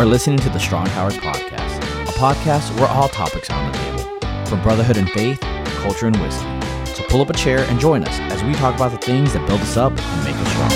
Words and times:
are 0.00 0.06
listening 0.06 0.38
to 0.38 0.48
the 0.48 0.58
Strong 0.58 0.86
Towers 0.86 1.18
Podcast, 1.18 1.76
a 2.08 2.12
podcast 2.12 2.74
where 2.80 2.88
all 2.88 3.06
topics 3.06 3.50
are 3.50 3.62
on 3.62 3.70
the 3.70 3.76
table, 3.76 4.46
from 4.46 4.62
brotherhood 4.62 4.96
and 4.96 5.10
faith, 5.10 5.38
to 5.40 5.70
culture 5.82 6.06
and 6.06 6.16
wisdom. 6.22 6.62
So 6.86 7.04
pull 7.10 7.20
up 7.20 7.28
a 7.28 7.34
chair 7.34 7.66
and 7.68 7.78
join 7.78 8.04
us 8.04 8.18
as 8.32 8.42
we 8.42 8.54
talk 8.54 8.74
about 8.74 8.92
the 8.92 8.96
things 8.96 9.34
that 9.34 9.46
build 9.46 9.60
us 9.60 9.76
up 9.76 9.92
and 9.92 10.24
make 10.24 10.34
us 10.36 10.48
strong. 10.52 10.70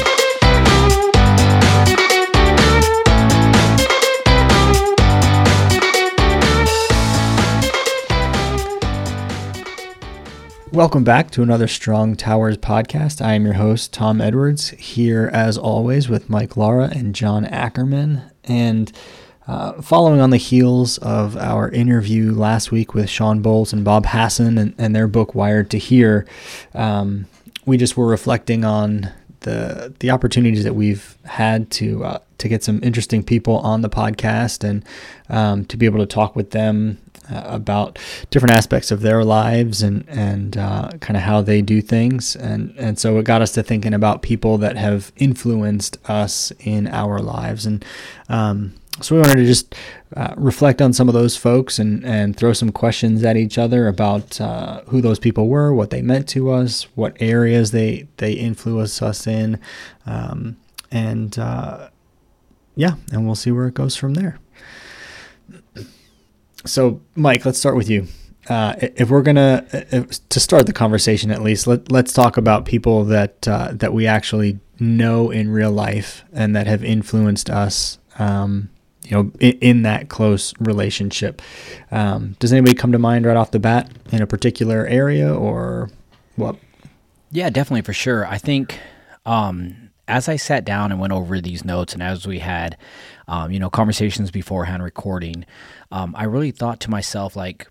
Welcome 10.70 11.04
back 11.04 11.30
to 11.30 11.42
another 11.42 11.66
Strong 11.66 12.16
Towers 12.16 12.58
podcast. 12.58 13.24
I 13.24 13.32
am 13.32 13.46
your 13.46 13.54
host, 13.54 13.94
Tom 13.94 14.20
Edwards, 14.20 14.68
here 14.72 15.30
as 15.32 15.56
always 15.56 16.10
with 16.10 16.28
Mike 16.28 16.58
Lara 16.58 16.90
and 16.94 17.14
John 17.14 17.46
Ackerman. 17.46 18.33
And 18.44 18.92
uh, 19.46 19.82
following 19.82 20.20
on 20.20 20.30
the 20.30 20.38
heels 20.38 20.98
of 20.98 21.36
our 21.36 21.68
interview 21.68 22.32
last 22.32 22.72
week 22.72 22.94
with 22.94 23.10
Sean 23.10 23.42
Bowles 23.42 23.72
and 23.72 23.84
Bob 23.84 24.06
Hassan 24.06 24.56
and, 24.56 24.74
and 24.78 24.96
their 24.96 25.06
book, 25.06 25.34
Wired 25.34 25.70
to 25.70 25.78
Hear, 25.78 26.26
um, 26.74 27.26
we 27.66 27.76
just 27.76 27.96
were 27.96 28.06
reflecting 28.06 28.64
on 28.64 29.10
the 29.44 29.94
the 30.00 30.10
opportunities 30.10 30.64
that 30.64 30.74
we've 30.74 31.16
had 31.24 31.70
to 31.70 32.04
uh, 32.04 32.18
to 32.38 32.48
get 32.48 32.62
some 32.62 32.80
interesting 32.82 33.22
people 33.22 33.58
on 33.58 33.80
the 33.80 33.88
podcast 33.88 34.68
and 34.68 34.84
um, 35.30 35.64
to 35.66 35.76
be 35.76 35.86
able 35.86 36.00
to 36.00 36.06
talk 36.06 36.36
with 36.36 36.50
them 36.50 36.98
uh, 37.30 37.42
about 37.46 37.98
different 38.30 38.54
aspects 38.54 38.90
of 38.90 39.00
their 39.00 39.24
lives 39.24 39.82
and 39.82 40.04
and 40.08 40.58
uh, 40.58 40.90
kind 41.00 41.16
of 41.16 41.22
how 41.22 41.40
they 41.40 41.62
do 41.62 41.80
things. 41.80 42.36
And 42.36 42.74
and 42.76 42.98
so 42.98 43.18
it 43.18 43.24
got 43.24 43.40
us 43.40 43.52
to 43.52 43.62
thinking 43.62 43.94
about 43.94 44.22
people 44.22 44.58
that 44.58 44.76
have 44.76 45.12
influenced 45.16 45.96
us 46.08 46.52
in 46.60 46.86
our 46.88 47.20
lives. 47.20 47.64
And 47.64 47.84
um, 48.28 48.74
so 49.00 49.16
we 49.16 49.20
wanted 49.20 49.36
to 49.36 49.46
just 49.46 49.74
uh, 50.16 50.34
reflect 50.36 50.80
on 50.80 50.92
some 50.92 51.08
of 51.08 51.14
those 51.14 51.36
folks 51.36 51.78
and, 51.78 52.04
and 52.04 52.36
throw 52.36 52.52
some 52.52 52.70
questions 52.70 53.24
at 53.24 53.36
each 53.36 53.58
other 53.58 53.88
about 53.88 54.40
uh, 54.40 54.82
who 54.86 55.00
those 55.00 55.18
people 55.18 55.48
were, 55.48 55.74
what 55.74 55.90
they 55.90 56.00
meant 56.00 56.28
to 56.28 56.50
us, 56.50 56.84
what 56.94 57.16
areas 57.20 57.72
they 57.72 58.06
they 58.18 58.32
influenced 58.32 59.02
us 59.02 59.26
in, 59.26 59.58
um, 60.06 60.56
and 60.92 61.38
uh, 61.38 61.88
yeah, 62.76 62.94
and 63.12 63.26
we'll 63.26 63.34
see 63.34 63.50
where 63.50 63.66
it 63.66 63.74
goes 63.74 63.96
from 63.96 64.14
there. 64.14 64.38
So, 66.64 67.00
Mike, 67.14 67.44
let's 67.44 67.58
start 67.58 67.76
with 67.76 67.90
you. 67.90 68.06
Uh, 68.48 68.74
if 68.78 69.10
we're 69.10 69.22
gonna 69.22 69.66
if, 69.72 70.28
to 70.28 70.38
start 70.38 70.66
the 70.66 70.72
conversation, 70.72 71.30
at 71.30 71.42
least 71.42 71.66
let 71.66 71.90
let's 71.90 72.12
talk 72.12 72.36
about 72.36 72.64
people 72.64 73.04
that 73.04 73.48
uh, 73.48 73.70
that 73.72 73.92
we 73.92 74.06
actually 74.06 74.60
know 74.78 75.30
in 75.30 75.50
real 75.50 75.72
life 75.72 76.24
and 76.32 76.54
that 76.54 76.66
have 76.66 76.84
influenced 76.84 77.50
us. 77.50 77.98
Um, 78.18 78.70
you 79.04 79.10
know, 79.10 79.30
in, 79.40 79.58
in, 79.58 79.82
that 79.82 80.08
close 80.08 80.54
relationship. 80.58 81.42
Um, 81.90 82.36
does 82.38 82.52
anybody 82.52 82.74
come 82.74 82.92
to 82.92 82.98
mind 82.98 83.26
right 83.26 83.36
off 83.36 83.50
the 83.50 83.58
bat 83.58 83.90
in 84.10 84.22
a 84.22 84.26
particular 84.26 84.86
area 84.86 85.32
or 85.32 85.90
what? 86.36 86.56
Yeah, 87.30 87.50
definitely 87.50 87.82
for 87.82 87.92
sure. 87.92 88.26
I 88.26 88.38
think 88.38 88.78
um, 89.26 89.90
as 90.08 90.28
I 90.28 90.36
sat 90.36 90.64
down 90.64 90.90
and 90.90 91.00
went 91.00 91.12
over 91.12 91.40
these 91.40 91.64
notes, 91.64 91.92
and 91.92 92.02
as 92.02 92.26
we 92.26 92.38
had, 92.38 92.76
um, 93.28 93.50
you 93.50 93.58
know, 93.58 93.70
conversations 93.70 94.30
beforehand 94.30 94.82
recording, 94.82 95.44
um, 95.90 96.14
I 96.16 96.24
really 96.24 96.50
thought 96.50 96.80
to 96.80 96.90
myself 96.90 97.36
like 97.36 97.68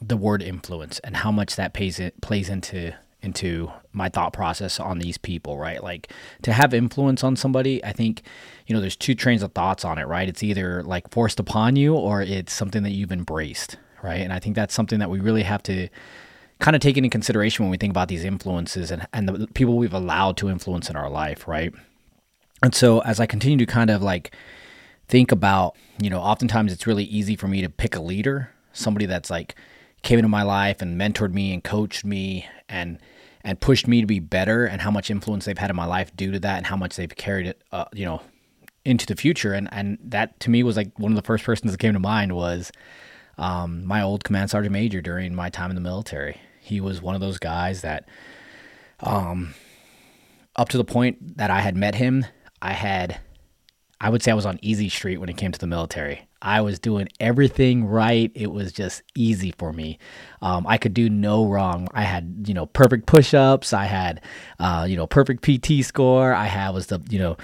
the 0.00 0.16
word 0.16 0.42
influence 0.42 0.98
and 1.00 1.16
how 1.16 1.30
much 1.30 1.56
that 1.56 1.74
plays 1.74 2.00
it 2.00 2.20
plays 2.20 2.48
into 2.48 2.94
into 3.22 3.70
my 3.92 4.08
thought 4.08 4.32
process 4.32 4.80
on 4.80 4.98
these 4.98 5.18
people, 5.18 5.58
right? 5.58 5.82
Like 5.82 6.10
to 6.42 6.52
have 6.52 6.72
influence 6.72 7.22
on 7.22 7.36
somebody, 7.36 7.84
I 7.84 7.92
think, 7.92 8.22
you 8.70 8.74
know, 8.74 8.80
there's 8.80 8.94
two 8.94 9.16
trains 9.16 9.42
of 9.42 9.50
thoughts 9.50 9.84
on 9.84 9.98
it, 9.98 10.06
right? 10.06 10.28
It's 10.28 10.44
either 10.44 10.84
like 10.84 11.10
forced 11.10 11.40
upon 11.40 11.74
you 11.74 11.96
or 11.96 12.22
it's 12.22 12.52
something 12.52 12.84
that 12.84 12.92
you've 12.92 13.10
embraced, 13.10 13.76
right? 14.00 14.20
And 14.20 14.32
I 14.32 14.38
think 14.38 14.54
that's 14.54 14.72
something 14.72 15.00
that 15.00 15.10
we 15.10 15.18
really 15.18 15.42
have 15.42 15.60
to 15.64 15.88
kind 16.60 16.76
of 16.76 16.80
take 16.80 16.96
into 16.96 17.10
consideration 17.10 17.64
when 17.64 17.72
we 17.72 17.78
think 17.78 17.90
about 17.90 18.06
these 18.06 18.22
influences 18.22 18.92
and, 18.92 19.08
and 19.12 19.28
the 19.28 19.48
people 19.54 19.76
we've 19.76 19.92
allowed 19.92 20.36
to 20.36 20.48
influence 20.48 20.88
in 20.88 20.94
our 20.94 21.10
life, 21.10 21.48
right? 21.48 21.74
And 22.62 22.72
so 22.72 23.00
as 23.00 23.18
I 23.18 23.26
continue 23.26 23.58
to 23.58 23.66
kind 23.66 23.90
of 23.90 24.04
like 24.04 24.32
think 25.08 25.32
about, 25.32 25.74
you 26.00 26.08
know, 26.08 26.20
oftentimes 26.20 26.72
it's 26.72 26.86
really 26.86 27.02
easy 27.02 27.34
for 27.34 27.48
me 27.48 27.62
to 27.62 27.68
pick 27.68 27.96
a 27.96 28.00
leader, 28.00 28.50
somebody 28.72 29.06
that's 29.06 29.30
like 29.30 29.56
came 30.02 30.20
into 30.20 30.28
my 30.28 30.44
life 30.44 30.80
and 30.80 30.96
mentored 30.96 31.32
me 31.32 31.52
and 31.52 31.64
coached 31.64 32.04
me 32.04 32.46
and 32.68 33.00
and 33.42 33.58
pushed 33.58 33.88
me 33.88 34.00
to 34.00 34.06
be 34.06 34.20
better 34.20 34.64
and 34.64 34.80
how 34.80 34.92
much 34.92 35.10
influence 35.10 35.46
they've 35.46 35.58
had 35.58 35.70
in 35.70 35.76
my 35.76 35.86
life 35.86 36.14
due 36.14 36.30
to 36.30 36.38
that 36.38 36.58
and 36.58 36.66
how 36.66 36.76
much 36.76 36.94
they've 36.94 37.16
carried 37.16 37.48
it 37.48 37.60
uh, 37.72 37.86
you 37.92 38.04
know 38.04 38.22
into 38.84 39.06
the 39.06 39.16
future 39.16 39.52
and 39.52 39.68
and 39.72 39.98
that 40.02 40.38
to 40.40 40.50
me 40.50 40.62
was 40.62 40.76
like 40.76 40.98
one 40.98 41.12
of 41.12 41.16
the 41.16 41.22
first 41.22 41.44
persons 41.44 41.70
that 41.72 41.78
came 41.78 41.92
to 41.92 41.98
mind 41.98 42.34
was 42.34 42.72
um, 43.38 43.84
my 43.84 44.02
old 44.02 44.24
command 44.24 44.50
sergeant 44.50 44.72
major 44.72 45.00
during 45.00 45.34
my 45.34 45.50
time 45.50 45.70
in 45.70 45.74
the 45.74 45.80
military 45.80 46.40
he 46.60 46.80
was 46.80 47.02
one 47.02 47.14
of 47.14 47.20
those 47.20 47.38
guys 47.38 47.82
that 47.82 48.08
um 49.00 49.54
up 50.56 50.68
to 50.68 50.78
the 50.78 50.84
point 50.84 51.36
that 51.36 51.50
I 51.50 51.60
had 51.60 51.76
met 51.76 51.94
him 51.94 52.24
I 52.62 52.72
had 52.72 53.20
I 54.00 54.08
would 54.08 54.22
say 54.22 54.30
I 54.30 54.34
was 54.34 54.46
on 54.46 54.58
easy 54.62 54.88
street 54.88 55.18
when 55.18 55.28
it 55.28 55.36
came 55.36 55.52
to 55.52 55.58
the 55.58 55.66
military 55.66 56.26
I 56.42 56.62
was 56.62 56.78
doing 56.78 57.08
everything 57.18 57.84
right. 57.84 58.32
It 58.34 58.50
was 58.50 58.72
just 58.72 59.02
easy 59.14 59.52
for 59.58 59.72
me. 59.72 59.98
Um, 60.40 60.66
I 60.66 60.78
could 60.78 60.94
do 60.94 61.10
no 61.10 61.46
wrong. 61.46 61.86
I 61.92 62.02
had, 62.02 62.44
you 62.46 62.54
know, 62.54 62.64
perfect 62.64 63.06
push-ups. 63.06 63.74
I 63.74 63.84
had, 63.84 64.22
uh, 64.58 64.86
you 64.88 64.96
know, 64.96 65.06
perfect 65.06 65.44
PT 65.44 65.84
score. 65.84 66.32
I 66.32 66.46
had 66.46 66.70
was 66.70 66.86
the, 66.86 67.00
you 67.10 67.18
know, 67.18 67.36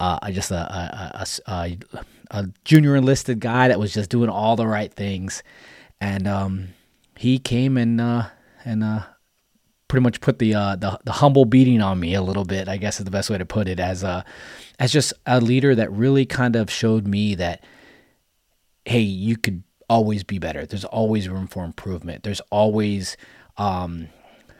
uh, 0.00 0.18
I 0.22 0.32
just 0.32 0.50
a 0.50 0.56
a, 0.56 1.26
a, 1.46 1.78
a, 2.30 2.46
junior 2.64 2.96
enlisted 2.96 3.40
guy 3.40 3.68
that 3.68 3.78
was 3.78 3.92
just 3.94 4.10
doing 4.10 4.28
all 4.28 4.56
the 4.56 4.66
right 4.66 4.92
things, 4.92 5.42
and 6.00 6.26
um, 6.26 6.68
he 7.16 7.38
came 7.38 7.76
and 7.76 8.00
uh, 8.00 8.28
and 8.64 8.82
uh, 8.82 9.02
pretty 9.88 10.02
much 10.02 10.20
put 10.20 10.38
the, 10.38 10.54
uh, 10.54 10.76
the 10.76 10.98
the 11.04 11.12
humble 11.12 11.44
beating 11.44 11.80
on 11.80 12.00
me 12.00 12.14
a 12.14 12.22
little 12.22 12.44
bit. 12.44 12.68
I 12.68 12.76
guess 12.76 12.98
is 12.98 13.04
the 13.04 13.10
best 13.10 13.30
way 13.30 13.38
to 13.38 13.46
put 13.46 13.68
it 13.68 13.78
as 13.78 14.02
a 14.02 14.24
as 14.78 14.92
just 14.92 15.12
a 15.26 15.40
leader 15.40 15.74
that 15.74 15.92
really 15.92 16.26
kind 16.26 16.56
of 16.56 16.70
showed 16.70 17.06
me 17.06 17.34
that 17.36 17.64
hey, 18.84 19.00
you 19.00 19.36
could 19.36 19.62
always 19.88 20.24
be 20.24 20.38
better. 20.38 20.66
There's 20.66 20.84
always 20.84 21.28
room 21.28 21.46
for 21.46 21.64
improvement. 21.64 22.22
There's 22.22 22.40
always, 22.50 23.16
um, 23.56 24.08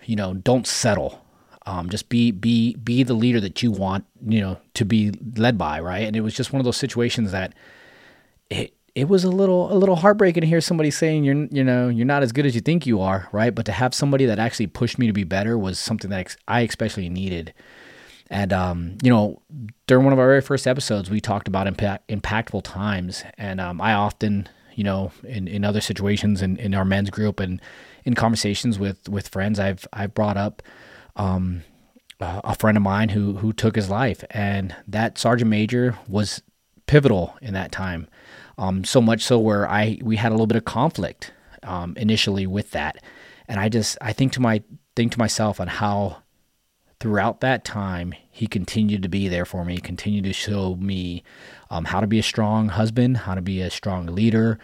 you 0.05 0.17
know, 0.17 0.35
don't 0.35 0.67
settle. 0.67 1.24
Um, 1.67 1.89
just 1.89 2.09
be 2.09 2.31
be 2.31 2.75
be 2.77 3.03
the 3.03 3.15
leader 3.15 3.41
that 3.41 3.63
you 3.63 3.71
want, 3.71 4.05
you 4.27 4.41
know, 4.41 4.59
to 4.75 4.85
be 4.85 5.13
led 5.37 5.57
by, 5.57 5.81
right? 5.81 6.07
And 6.07 6.15
it 6.15 6.21
was 6.21 6.35
just 6.35 6.53
one 6.53 6.61
of 6.61 6.65
those 6.65 6.77
situations 6.77 7.33
that 7.33 7.55
it 8.51 8.75
it 8.95 9.09
was 9.09 9.25
a 9.25 9.31
little 9.31 9.73
a 9.73 9.75
little 9.75 9.97
heartbreaking 9.97 10.43
to 10.43 10.47
hear 10.47 10.61
somebody 10.61 10.91
saying 10.91 11.25
you're 11.25 11.47
you 11.51 11.65
know 11.65 11.89
you're 11.89 12.07
not 12.07 12.23
as 12.23 12.33
good 12.33 12.47
as 12.47 12.55
you 12.55 12.61
think 12.61 12.87
you 12.87 13.01
are, 13.01 13.29
right? 13.33 13.55
But 13.55 13.67
to 13.67 13.73
have 13.73 13.95
somebody 13.95 14.27
that 14.27 14.39
actually 14.39 14.69
pushed 14.69 14.99
me 14.99 15.07
to 15.07 15.13
be 15.13 15.25
better 15.25 15.59
was 15.59 15.79
something 15.79 16.11
that 16.11 16.37
I 16.47 16.61
especially 16.61 17.09
needed. 17.09 17.55
And 18.31 18.53
um, 18.53 18.99
you 19.03 19.11
know, 19.11 19.41
during 19.87 20.05
one 20.05 20.13
of 20.13 20.19
our 20.19 20.27
very 20.27 20.41
first 20.41 20.67
episodes, 20.67 21.11
we 21.11 21.21
talked 21.21 21.49
about 21.49 21.67
impact, 21.67 22.09
impactful 22.09 22.63
times, 22.63 23.25
and 23.37 23.61
um, 23.61 23.81
I 23.81 23.95
often, 23.95 24.49
you 24.75 24.85
know, 24.85 25.13
in, 25.25 25.47
in 25.47 25.65
other 25.65 25.81
situations 25.81 26.41
in, 26.41 26.57
in 26.57 26.75
our 26.75 26.85
men's 26.85 27.11
group 27.11 27.41
and 27.41 27.61
in 28.05 28.15
conversations 28.15 28.79
with 28.79 29.09
with 29.09 29.29
friends, 29.29 29.59
I've 29.59 29.87
I've 29.93 30.15
brought 30.15 30.37
up 30.37 30.63
um, 31.17 31.63
a 32.21 32.55
friend 32.55 32.77
of 32.77 32.83
mine 32.83 33.11
who 33.11 33.35
who 33.37 33.53
took 33.53 33.77
his 33.77 33.91
life, 33.91 34.25
and 34.31 34.75
that 34.87 35.19
sergeant 35.19 35.51
major 35.51 35.99
was 36.09 36.43
pivotal 36.87 37.37
in 37.41 37.55
that 37.55 37.73
time. 37.73 38.09
Um, 38.57 38.85
so 38.85 39.01
much 39.01 39.23
so 39.23 39.39
where 39.39 39.69
I 39.69 39.99
we 40.03 40.17
had 40.17 40.31
a 40.31 40.35
little 40.35 40.47
bit 40.47 40.57
of 40.57 40.65
conflict 40.65 41.33
um, 41.63 41.97
initially 41.97 42.47
with 42.47 42.71
that, 42.71 43.03
and 43.49 43.59
I 43.59 43.69
just 43.69 43.99
I 44.01 44.13
think 44.13 44.33
to 44.33 44.41
my 44.41 44.63
think 44.97 45.13
to 45.13 45.19
myself 45.19 45.61
on 45.61 45.69
how 45.69 46.23
throughout 47.05 47.41
that 47.41 47.67
time, 47.67 48.15
he 48.31 48.47
continued 48.47 49.03
to 49.03 49.11
be 49.11 49.29
there 49.29 49.45
for 49.45 49.63
me, 49.63 49.77
continued 49.77 50.25
to 50.25 50.33
show 50.33 50.75
me 50.77 51.23
um, 51.69 51.85
how 51.85 52.01
to 52.01 52.07
be 52.07 52.19
a 52.19 52.23
strong 52.23 52.71
husband, 52.71 53.19
how 53.19 53.35
to 53.35 53.43
be 53.43 53.61
a 53.61 53.69
strong 53.69 54.07
leader. 54.07 54.59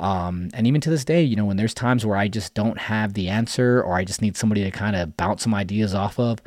Um, 0.00 0.50
and 0.54 0.66
even 0.66 0.80
to 0.80 0.90
this 0.90 1.04
day, 1.04 1.22
you 1.22 1.36
know, 1.36 1.44
when 1.44 1.56
there's 1.56 1.72
times 1.72 2.04
where 2.04 2.16
I 2.16 2.26
just 2.26 2.52
don't 2.52 2.78
have 2.78 3.14
the 3.14 3.28
answer 3.28 3.80
or 3.80 3.94
I 3.94 4.02
just 4.04 4.20
need 4.20 4.36
somebody 4.36 4.64
to 4.64 4.72
kind 4.72 4.96
of 4.96 5.16
bounce 5.16 5.44
some 5.44 5.54
ideas 5.54 5.94
off 5.94 6.18
of, 6.18 6.40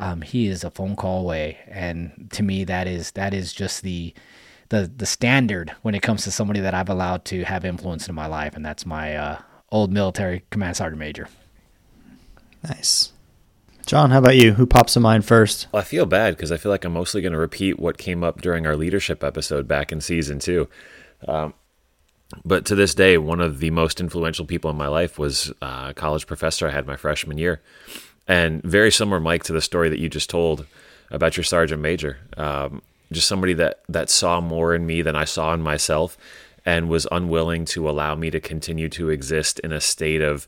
um, 0.00 0.20
he 0.20 0.48
is 0.48 0.64
a 0.64 0.70
phone 0.72 0.96
call 0.96 1.20
away. 1.20 1.58
And 1.68 2.26
to 2.32 2.42
me, 2.42 2.64
that 2.64 2.88
is 2.88 3.12
that 3.12 3.32
is 3.32 3.52
just 3.52 3.82
the 3.82 4.12
the 4.70 4.90
the 4.96 5.06
standard 5.06 5.76
when 5.82 5.94
it 5.94 6.02
comes 6.02 6.24
to 6.24 6.32
somebody 6.32 6.58
that 6.58 6.74
I've 6.74 6.88
allowed 6.88 7.24
to 7.26 7.44
have 7.44 7.64
influence 7.64 8.08
in 8.08 8.16
my 8.16 8.26
life, 8.26 8.56
and 8.56 8.66
that's 8.66 8.84
my 8.84 9.14
uh, 9.14 9.38
old 9.70 9.92
military 9.92 10.42
command 10.50 10.76
sergeant 10.76 10.98
major. 10.98 11.28
Nice. 12.68 13.12
John, 13.88 14.10
how 14.10 14.18
about 14.18 14.36
you? 14.36 14.52
Who 14.52 14.66
pops 14.66 14.92
to 14.92 15.00
mind 15.00 15.24
first? 15.24 15.66
Well, 15.72 15.80
I 15.80 15.84
feel 15.84 16.04
bad 16.04 16.36
because 16.36 16.52
I 16.52 16.58
feel 16.58 16.70
like 16.70 16.84
I'm 16.84 16.92
mostly 16.92 17.22
going 17.22 17.32
to 17.32 17.38
repeat 17.38 17.80
what 17.80 17.96
came 17.96 18.22
up 18.22 18.42
during 18.42 18.66
our 18.66 18.76
leadership 18.76 19.24
episode 19.24 19.66
back 19.66 19.90
in 19.90 20.02
season 20.02 20.40
two. 20.40 20.68
Um, 21.26 21.54
but 22.44 22.66
to 22.66 22.74
this 22.74 22.94
day, 22.94 23.16
one 23.16 23.40
of 23.40 23.60
the 23.60 23.70
most 23.70 23.98
influential 23.98 24.44
people 24.44 24.70
in 24.70 24.76
my 24.76 24.88
life 24.88 25.18
was 25.18 25.54
a 25.62 25.94
college 25.96 26.26
professor 26.26 26.68
I 26.68 26.70
had 26.70 26.86
my 26.86 26.96
freshman 26.96 27.38
year. 27.38 27.62
And 28.26 28.62
very 28.62 28.92
similar, 28.92 29.20
Mike, 29.20 29.44
to 29.44 29.54
the 29.54 29.62
story 29.62 29.88
that 29.88 29.98
you 29.98 30.10
just 30.10 30.28
told 30.28 30.66
about 31.10 31.38
your 31.38 31.44
sergeant 31.44 31.80
major. 31.80 32.18
Um, 32.36 32.82
just 33.10 33.26
somebody 33.26 33.54
that 33.54 33.84
that 33.88 34.10
saw 34.10 34.42
more 34.42 34.74
in 34.74 34.84
me 34.84 35.00
than 35.00 35.16
I 35.16 35.24
saw 35.24 35.54
in 35.54 35.62
myself 35.62 36.18
and 36.66 36.90
was 36.90 37.06
unwilling 37.10 37.64
to 37.64 37.88
allow 37.88 38.14
me 38.16 38.28
to 38.32 38.38
continue 38.38 38.90
to 38.90 39.08
exist 39.08 39.60
in 39.60 39.72
a 39.72 39.80
state 39.80 40.20
of 40.20 40.46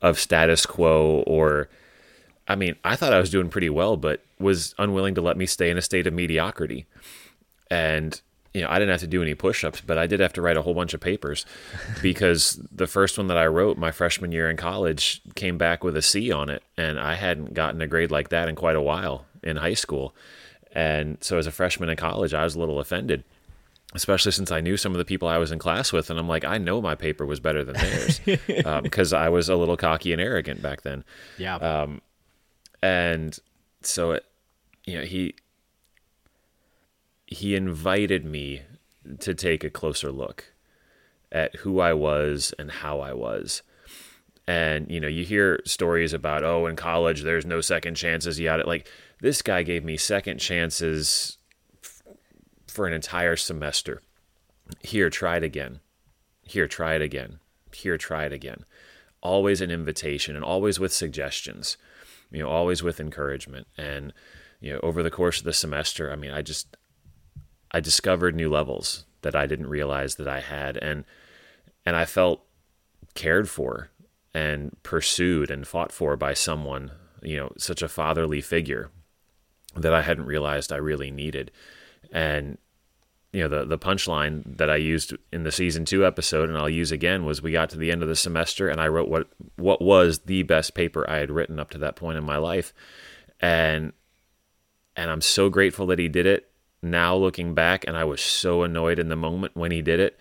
of 0.00 0.20
status 0.20 0.66
quo 0.66 1.24
or 1.26 1.68
I 2.48 2.54
mean, 2.54 2.76
I 2.84 2.96
thought 2.96 3.12
I 3.12 3.18
was 3.18 3.30
doing 3.30 3.48
pretty 3.48 3.70
well, 3.70 3.96
but 3.96 4.22
was 4.38 4.74
unwilling 4.78 5.14
to 5.16 5.20
let 5.20 5.36
me 5.36 5.46
stay 5.46 5.70
in 5.70 5.78
a 5.78 5.82
state 5.82 6.06
of 6.06 6.14
mediocrity. 6.14 6.86
And 7.70 8.20
you 8.56 8.62
know, 8.62 8.68
I 8.70 8.78
didn't 8.78 8.92
have 8.92 9.00
to 9.00 9.06
do 9.06 9.20
any 9.20 9.34
push-ups, 9.34 9.82
but 9.82 9.98
I 9.98 10.06
did 10.06 10.20
have 10.20 10.32
to 10.32 10.40
write 10.40 10.56
a 10.56 10.62
whole 10.62 10.72
bunch 10.72 10.94
of 10.94 11.00
papers 11.00 11.44
because 12.02 12.58
the 12.72 12.86
first 12.86 13.18
one 13.18 13.26
that 13.26 13.36
I 13.36 13.46
wrote 13.46 13.76
my 13.76 13.90
freshman 13.90 14.32
year 14.32 14.48
in 14.48 14.56
college 14.56 15.20
came 15.34 15.58
back 15.58 15.84
with 15.84 15.94
a 15.94 16.00
C 16.00 16.32
on 16.32 16.48
it, 16.48 16.62
and 16.78 16.98
I 16.98 17.16
hadn't 17.16 17.52
gotten 17.52 17.82
a 17.82 17.86
grade 17.86 18.10
like 18.10 18.30
that 18.30 18.48
in 18.48 18.54
quite 18.54 18.76
a 18.76 18.80
while 18.80 19.26
in 19.42 19.56
high 19.56 19.74
school. 19.74 20.14
And 20.72 21.18
so 21.20 21.36
as 21.36 21.46
a 21.46 21.52
freshman 21.52 21.90
in 21.90 21.98
college, 21.98 22.32
I 22.32 22.44
was 22.44 22.54
a 22.54 22.58
little 22.58 22.80
offended, 22.80 23.24
especially 23.94 24.32
since 24.32 24.50
I 24.50 24.62
knew 24.62 24.78
some 24.78 24.92
of 24.92 24.98
the 24.98 25.04
people 25.04 25.28
I 25.28 25.36
was 25.36 25.52
in 25.52 25.58
class 25.58 25.92
with, 25.92 26.08
and 26.08 26.18
I'm 26.18 26.28
like, 26.28 26.46
I 26.46 26.56
know 26.56 26.80
my 26.80 26.94
paper 26.94 27.26
was 27.26 27.40
better 27.40 27.62
than 27.62 27.74
theirs 27.74 28.20
because 28.82 29.12
um, 29.12 29.20
I 29.20 29.28
was 29.28 29.50
a 29.50 29.56
little 29.56 29.76
cocky 29.76 30.12
and 30.12 30.20
arrogant 30.20 30.62
back 30.62 30.80
then. 30.80 31.04
Yeah. 31.36 31.56
Um, 31.56 32.00
and 32.86 33.36
so 33.82 34.12
it, 34.12 34.24
you 34.84 34.96
know, 34.96 35.04
he 35.04 35.34
he 37.26 37.56
invited 37.56 38.24
me 38.24 38.62
to 39.18 39.34
take 39.34 39.64
a 39.64 39.70
closer 39.70 40.12
look 40.12 40.52
at 41.32 41.56
who 41.56 41.80
I 41.80 41.92
was 41.92 42.54
and 42.60 42.70
how 42.70 43.00
I 43.00 43.12
was. 43.12 43.62
And 44.46 44.88
you 44.88 45.00
know, 45.00 45.08
you 45.08 45.24
hear 45.24 45.60
stories 45.64 46.12
about 46.12 46.44
oh, 46.44 46.66
in 46.66 46.76
college 46.76 47.22
there's 47.22 47.44
no 47.44 47.60
second 47.60 47.96
chances. 47.96 48.38
It. 48.38 48.66
Like 48.68 48.88
this 49.20 49.42
guy 49.42 49.64
gave 49.64 49.84
me 49.84 49.96
second 49.96 50.38
chances 50.38 51.38
f- 51.82 52.02
for 52.68 52.86
an 52.86 52.92
entire 52.92 53.34
semester. 53.34 54.00
Here, 54.80 55.10
try 55.10 55.38
it 55.38 55.42
again. 55.42 55.80
Here, 56.42 56.68
try 56.68 56.94
it 56.94 57.02
again. 57.02 57.40
Here, 57.72 57.98
try 57.98 58.26
it 58.26 58.32
again. 58.32 58.64
Always 59.20 59.60
an 59.60 59.72
invitation 59.72 60.36
and 60.36 60.44
always 60.44 60.78
with 60.78 60.92
suggestions. 60.92 61.76
You 62.30 62.42
know, 62.42 62.48
always 62.48 62.82
with 62.82 63.00
encouragement. 63.00 63.66
And 63.76 64.12
you 64.60 64.72
know, 64.72 64.80
over 64.82 65.02
the 65.02 65.10
course 65.10 65.38
of 65.38 65.44
the 65.44 65.52
semester, 65.52 66.10
I 66.10 66.16
mean, 66.16 66.30
I 66.30 66.42
just 66.42 66.76
I 67.70 67.80
discovered 67.80 68.34
new 68.34 68.50
levels 68.50 69.04
that 69.22 69.34
I 69.34 69.46
didn't 69.46 69.68
realize 69.68 70.16
that 70.16 70.28
I 70.28 70.40
had 70.40 70.76
and 70.78 71.04
and 71.84 71.96
I 71.96 72.04
felt 72.04 72.42
cared 73.14 73.48
for 73.48 73.90
and 74.34 74.76
pursued 74.82 75.50
and 75.50 75.66
fought 75.66 75.92
for 75.92 76.16
by 76.16 76.34
someone, 76.34 76.90
you 77.22 77.36
know, 77.36 77.52
such 77.56 77.82
a 77.82 77.88
fatherly 77.88 78.40
figure 78.40 78.90
that 79.74 79.94
I 79.94 80.02
hadn't 80.02 80.26
realized 80.26 80.72
I 80.72 80.76
really 80.76 81.10
needed. 81.10 81.50
And 82.12 82.58
you 83.32 83.42
know, 83.42 83.48
the 83.48 83.64
the 83.64 83.78
punchline 83.78 84.56
that 84.56 84.70
I 84.70 84.76
used 84.76 85.14
in 85.32 85.42
the 85.42 85.52
season 85.52 85.84
2 85.84 86.06
episode 86.06 86.48
and 86.48 86.56
I'll 86.56 86.68
use 86.68 86.92
again 86.92 87.24
was 87.24 87.42
we 87.42 87.52
got 87.52 87.70
to 87.70 87.76
the 87.76 87.90
end 87.90 88.02
of 88.02 88.08
the 88.08 88.16
semester 88.16 88.68
and 88.68 88.80
I 88.80 88.88
wrote 88.88 89.08
what 89.08 89.28
what 89.56 89.82
was 89.82 90.20
the 90.20 90.42
best 90.42 90.74
paper 90.74 91.08
I 91.08 91.18
had 91.18 91.30
written 91.30 91.58
up 91.58 91.70
to 91.70 91.78
that 91.78 91.96
point 91.96 92.18
in 92.18 92.24
my 92.24 92.38
life. 92.38 92.72
And 93.40 93.92
and 94.96 95.10
I'm 95.10 95.20
so 95.20 95.50
grateful 95.50 95.86
that 95.88 95.98
he 95.98 96.08
did 96.08 96.26
it 96.26 96.50
now 96.82 97.16
looking 97.16 97.54
back, 97.54 97.84
and 97.86 97.96
I 97.96 98.04
was 98.04 98.20
so 98.20 98.62
annoyed 98.62 98.98
in 98.98 99.08
the 99.08 99.16
moment 99.16 99.56
when 99.56 99.70
he 99.70 99.82
did 99.82 100.00
it. 100.00 100.18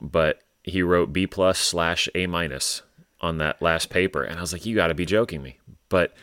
But 0.00 0.42
he 0.62 0.82
wrote 0.82 1.12
B 1.12 1.26
plus 1.26 1.58
slash 1.58 2.08
A 2.14 2.26
minus 2.26 2.82
on 3.20 3.38
that 3.38 3.62
last 3.62 3.90
paper, 3.90 4.22
and 4.22 4.38
I 4.38 4.40
was 4.40 4.52
like, 4.52 4.66
"You 4.66 4.74
got 4.74 4.88
to 4.88 4.94
be 4.94 5.06
joking 5.06 5.42
me!" 5.42 5.58
But 5.88 6.14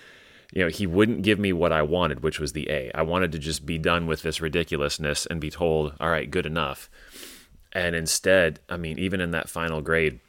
you 0.51 0.63
know, 0.63 0.69
he 0.69 0.87
wouldn't 0.87 1.21
give 1.21 1.39
me 1.39 1.53
what 1.53 1.71
I 1.71 1.81
wanted, 1.81 2.23
which 2.23 2.39
was 2.39 2.53
the 2.53 2.69
A. 2.69 2.91
I 2.95 3.03
wanted 3.03 3.31
to 3.33 3.39
just 3.39 3.65
be 3.65 3.77
done 3.77 4.07
with 4.07 4.23
this 4.23 4.41
ridiculousness 4.41 5.25
and 5.25 5.39
be 5.39 5.51
told, 5.51 5.93
"All 5.99 6.09
right, 6.09 6.29
good 6.29 6.45
enough." 6.45 6.89
And 7.71 7.95
instead, 7.95 8.59
I 8.67 8.77
mean, 8.77 8.97
even 8.97 9.21
in 9.21 9.31
that 9.31 9.49
final 9.49 9.81
grade, 9.81 10.19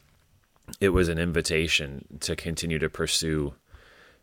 it 0.79 0.91
was 0.91 1.09
an 1.09 1.19
invitation 1.19 2.05
to 2.21 2.37
continue 2.37 2.79
to 2.79 2.91
pursue, 2.91 3.55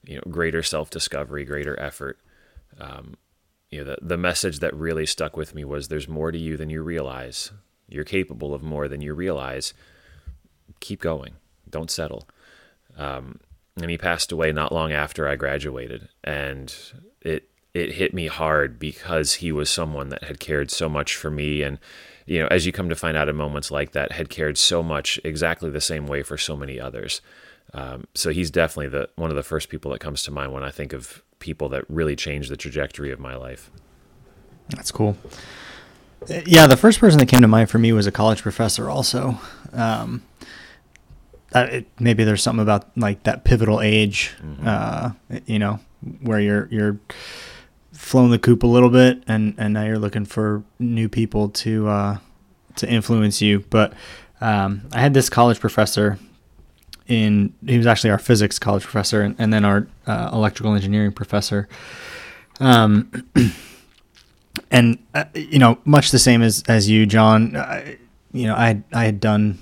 you 0.05 0.15
know, 0.15 0.23
greater 0.29 0.61
self-discovery, 0.61 1.43
greater 1.45 1.79
effort. 1.79 2.19
Um, 2.79 3.15
you 3.71 3.79
know, 3.79 3.95
the, 3.95 3.97
the 4.01 4.17
message 4.17 4.59
that 4.59 4.73
really 4.75 5.05
stuck 5.05 5.35
with 5.35 5.55
me 5.55 5.65
was 5.65 5.87
there's 5.87 6.07
more 6.07 6.31
to 6.31 6.37
you 6.37 6.57
than 6.57 6.69
you 6.69 6.83
realize. 6.83 7.51
You're 7.89 8.03
capable 8.03 8.53
of 8.53 8.61
more 8.61 8.87
than 8.87 9.01
you 9.01 9.13
realize. 9.13 9.73
Keep 10.79 11.01
going. 11.01 11.33
Don't 11.69 11.89
settle. 11.89 12.27
Um, 12.95 13.39
and 13.81 13.89
he 13.89 13.97
passed 13.97 14.31
away 14.31 14.51
not 14.51 14.71
long 14.71 14.91
after 14.91 15.27
I 15.27 15.35
graduated. 15.35 16.09
And 16.23 16.73
it, 17.21 17.49
it 17.73 17.93
hit 17.93 18.13
me 18.13 18.27
hard 18.27 18.79
because 18.79 19.35
he 19.35 19.51
was 19.51 19.69
someone 19.69 20.09
that 20.09 20.23
had 20.23 20.39
cared 20.39 20.71
so 20.71 20.89
much 20.89 21.15
for 21.15 21.29
me. 21.29 21.61
And, 21.61 21.79
you 22.25 22.39
know, 22.39 22.47
as 22.47 22.65
you 22.65 22.71
come 22.71 22.89
to 22.89 22.95
find 22.95 23.15
out 23.15 23.29
in 23.29 23.35
moments 23.35 23.71
like 23.71 23.91
that, 23.91 24.11
had 24.11 24.29
cared 24.29 24.57
so 24.57 24.81
much 24.81 25.19
exactly 25.23 25.69
the 25.69 25.81
same 25.81 26.07
way 26.07 26.23
for 26.23 26.37
so 26.37 26.55
many 26.55 26.79
others. 26.79 27.21
Um, 27.73 28.07
so 28.15 28.29
he's 28.31 28.49
definitely 28.49 28.89
the 28.89 29.09
one 29.15 29.29
of 29.29 29.35
the 29.35 29.43
first 29.43 29.69
people 29.69 29.91
that 29.91 29.99
comes 29.99 30.23
to 30.23 30.31
mind 30.31 30.53
when 30.53 30.63
I 30.63 30.71
think 30.71 30.93
of 30.93 31.21
people 31.39 31.69
that 31.69 31.83
really 31.89 32.15
changed 32.15 32.49
the 32.49 32.57
trajectory 32.57 33.11
of 33.11 33.19
my 33.19 33.35
life. 33.35 33.69
That's 34.69 34.91
cool. 34.91 35.17
Yeah, 36.45 36.67
the 36.67 36.77
first 36.77 36.99
person 36.99 37.19
that 37.19 37.27
came 37.27 37.41
to 37.41 37.47
mind 37.47 37.69
for 37.69 37.77
me 37.77 37.93
was 37.93 38.07
a 38.07 38.11
college 38.11 38.41
professor. 38.41 38.89
Also, 38.89 39.39
um, 39.73 40.23
it, 41.63 41.87
maybe 41.99 42.23
there's 42.23 42.41
something 42.41 42.61
about 42.61 42.97
like 42.97 43.23
that 43.23 43.43
pivotal 43.43 43.81
age, 43.81 44.33
mm-hmm. 44.41 44.67
uh, 44.67 45.11
you 45.45 45.59
know, 45.59 45.79
where 46.21 46.39
you're 46.39 46.67
you're 46.71 46.99
flown 47.93 48.31
the 48.31 48.39
coop 48.39 48.63
a 48.63 48.67
little 48.67 48.89
bit, 48.89 49.23
and 49.27 49.55
and 49.57 49.73
now 49.73 49.83
you're 49.83 49.99
looking 49.99 50.25
for 50.25 50.63
new 50.79 51.09
people 51.09 51.49
to 51.49 51.87
uh, 51.87 52.17
to 52.77 52.89
influence 52.89 53.41
you. 53.41 53.65
But 53.69 53.93
um, 54.41 54.83
I 54.93 54.99
had 54.99 55.13
this 55.13 55.29
college 55.29 55.59
professor 55.59 56.17
in 57.07 57.53
he 57.65 57.77
was 57.77 57.87
actually 57.87 58.09
our 58.09 58.19
physics 58.19 58.59
college 58.59 58.83
professor 58.83 59.21
and, 59.21 59.35
and 59.39 59.53
then 59.53 59.63
our 59.65 59.87
uh, 60.05 60.29
electrical 60.33 60.75
engineering 60.75 61.11
professor 61.11 61.67
um, 62.59 63.09
and 64.71 64.99
uh, 65.13 65.23
you 65.33 65.59
know 65.59 65.77
much 65.85 66.11
the 66.11 66.19
same 66.19 66.41
as 66.41 66.63
as 66.67 66.89
you 66.89 67.05
john 67.05 67.55
uh, 67.55 67.93
you 68.33 68.45
know 68.45 68.55
i 68.55 68.81
i 68.93 69.05
had 69.05 69.19
done 69.19 69.57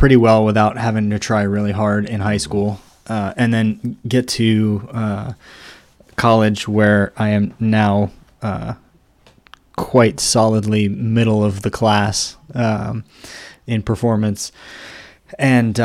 pretty 0.00 0.16
well 0.16 0.44
without 0.44 0.76
having 0.76 1.10
to 1.10 1.18
try 1.18 1.42
really 1.42 1.72
hard 1.72 2.08
in 2.08 2.20
high 2.20 2.36
school 2.38 2.80
uh, 3.08 3.34
and 3.36 3.52
then 3.52 3.98
get 4.08 4.26
to 4.26 4.88
uh, 4.92 5.32
college 6.16 6.66
where 6.66 7.12
i 7.16 7.28
am 7.28 7.54
now 7.60 8.10
uh, 8.42 8.74
quite 9.76 10.18
solidly 10.18 10.88
middle 10.88 11.44
of 11.44 11.62
the 11.62 11.70
class 11.70 12.36
um, 12.54 13.04
in 13.66 13.82
performance 13.82 14.50
and 15.38 15.78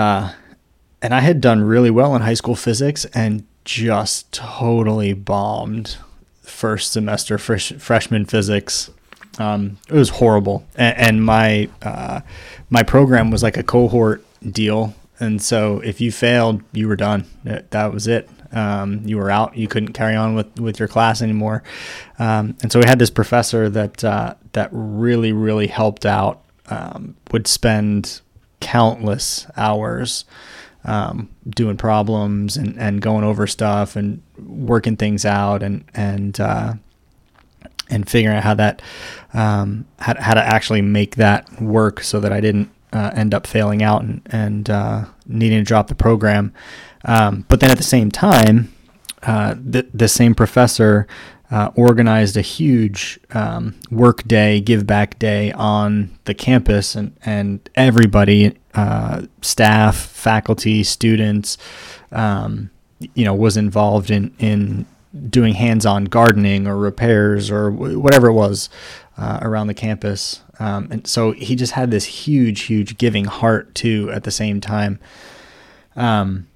and 1.05 1.13
I 1.13 1.19
had 1.19 1.39
done 1.39 1.61
really 1.61 1.91
well 1.91 2.15
in 2.15 2.23
high 2.23 2.33
school 2.33 2.55
physics 2.55 3.05
and 3.13 3.45
just 3.63 4.31
totally 4.31 5.13
bombed 5.13 5.97
first 6.41 6.91
semester 6.91 7.37
fresh, 7.37 7.73
freshman 7.73 8.25
physics. 8.25 8.89
Um, 9.37 9.77
it 9.89 9.93
was 9.93 10.09
horrible, 10.09 10.65
and, 10.75 10.97
and 10.97 11.25
my 11.25 11.69
uh, 11.81 12.21
my 12.69 12.83
program 12.83 13.31
was 13.31 13.43
like 13.43 13.57
a 13.57 13.63
cohort 13.63 14.23
deal, 14.41 14.95
and 15.19 15.41
so 15.41 15.79
if 15.81 15.99
you 15.99 16.11
failed, 16.11 16.61
you 16.71 16.87
were 16.87 16.95
done. 16.95 17.25
That, 17.43 17.71
that 17.71 17.93
was 17.93 18.07
it. 18.07 18.29
Um, 18.51 19.01
you 19.05 19.17
were 19.17 19.29
out. 19.29 19.57
You 19.57 19.67
couldn't 19.67 19.93
carry 19.93 20.15
on 20.15 20.35
with, 20.35 20.59
with 20.59 20.79
your 20.79 20.87
class 20.87 21.21
anymore. 21.21 21.63
Um, 22.19 22.55
and 22.61 22.71
so 22.71 22.79
we 22.79 22.85
had 22.85 22.99
this 22.99 23.09
professor 23.09 23.69
that 23.69 24.03
uh, 24.03 24.35
that 24.53 24.69
really 24.71 25.31
really 25.31 25.67
helped 25.67 26.05
out. 26.05 26.41
Um, 26.67 27.15
would 27.31 27.45
spend 27.45 28.21
countless 28.59 29.45
hours 29.55 30.25
um, 30.83 31.29
doing 31.47 31.77
problems 31.77 32.57
and, 32.57 32.79
and 32.79 33.01
going 33.01 33.23
over 33.23 33.45
stuff 33.45 33.95
and 33.95 34.21
working 34.39 34.95
things 34.95 35.25
out 35.25 35.61
and 35.61 35.83
and 35.93 36.39
uh, 36.39 36.73
and 37.89 38.09
figuring 38.09 38.37
out 38.37 38.43
how 38.43 38.53
that 38.55 38.81
um, 39.33 39.85
how, 39.99 40.15
how 40.19 40.33
to 40.33 40.41
actually 40.41 40.81
make 40.81 41.15
that 41.15 41.61
work 41.61 42.01
so 42.01 42.19
that 42.19 42.31
I 42.31 42.41
didn't 42.41 42.69
uh, 42.93 43.11
end 43.15 43.33
up 43.33 43.47
failing 43.47 43.83
out 43.83 44.01
and 44.01 44.21
and 44.31 44.69
uh, 44.69 45.05
needing 45.25 45.59
to 45.59 45.63
drop 45.63 45.87
the 45.87 45.95
program. 45.95 46.53
Um, 47.03 47.45
but 47.47 47.59
then 47.59 47.71
at 47.71 47.77
the 47.77 47.83
same 47.83 48.11
time, 48.11 48.73
uh, 49.23 49.55
the 49.57 49.87
the 49.93 50.07
same 50.07 50.35
professor 50.35 51.07
uh, 51.51 51.71
organized 51.75 52.37
a 52.37 52.41
huge 52.41 53.19
um, 53.31 53.75
work 53.91 54.23
day, 54.23 54.59
give 54.59 54.87
back 54.87 55.19
day 55.19 55.51
on 55.51 56.17
the 56.25 56.33
campus, 56.33 56.95
and, 56.95 57.15
and 57.23 57.69
everybody, 57.75 58.57
uh, 58.73 59.21
staff, 59.41 59.95
faculty, 59.95 60.83
students, 60.83 61.57
um, 62.11 62.71
you 63.13 63.25
know, 63.25 63.33
was 63.33 63.57
involved 63.57 64.09
in, 64.09 64.33
in 64.39 64.85
doing 65.29 65.53
hands 65.53 65.85
on 65.85 66.05
gardening 66.05 66.67
or 66.67 66.77
repairs 66.77 67.49
or 67.49 67.71
whatever 67.71 68.27
it 68.27 68.33
was 68.33 68.69
uh, 69.17 69.39
around 69.41 69.67
the 69.67 69.73
campus. 69.73 70.41
Um, 70.59 70.87
and 70.91 71.07
so 71.07 71.31
he 71.31 71.55
just 71.55 71.73
had 71.73 71.91
this 71.91 72.05
huge, 72.05 72.61
huge 72.61 72.97
giving 72.97 73.25
heart 73.25 73.73
too 73.75 74.09
at 74.11 74.23
the 74.23 74.31
same 74.31 74.61
time. 74.61 74.99
Um, 75.95 76.47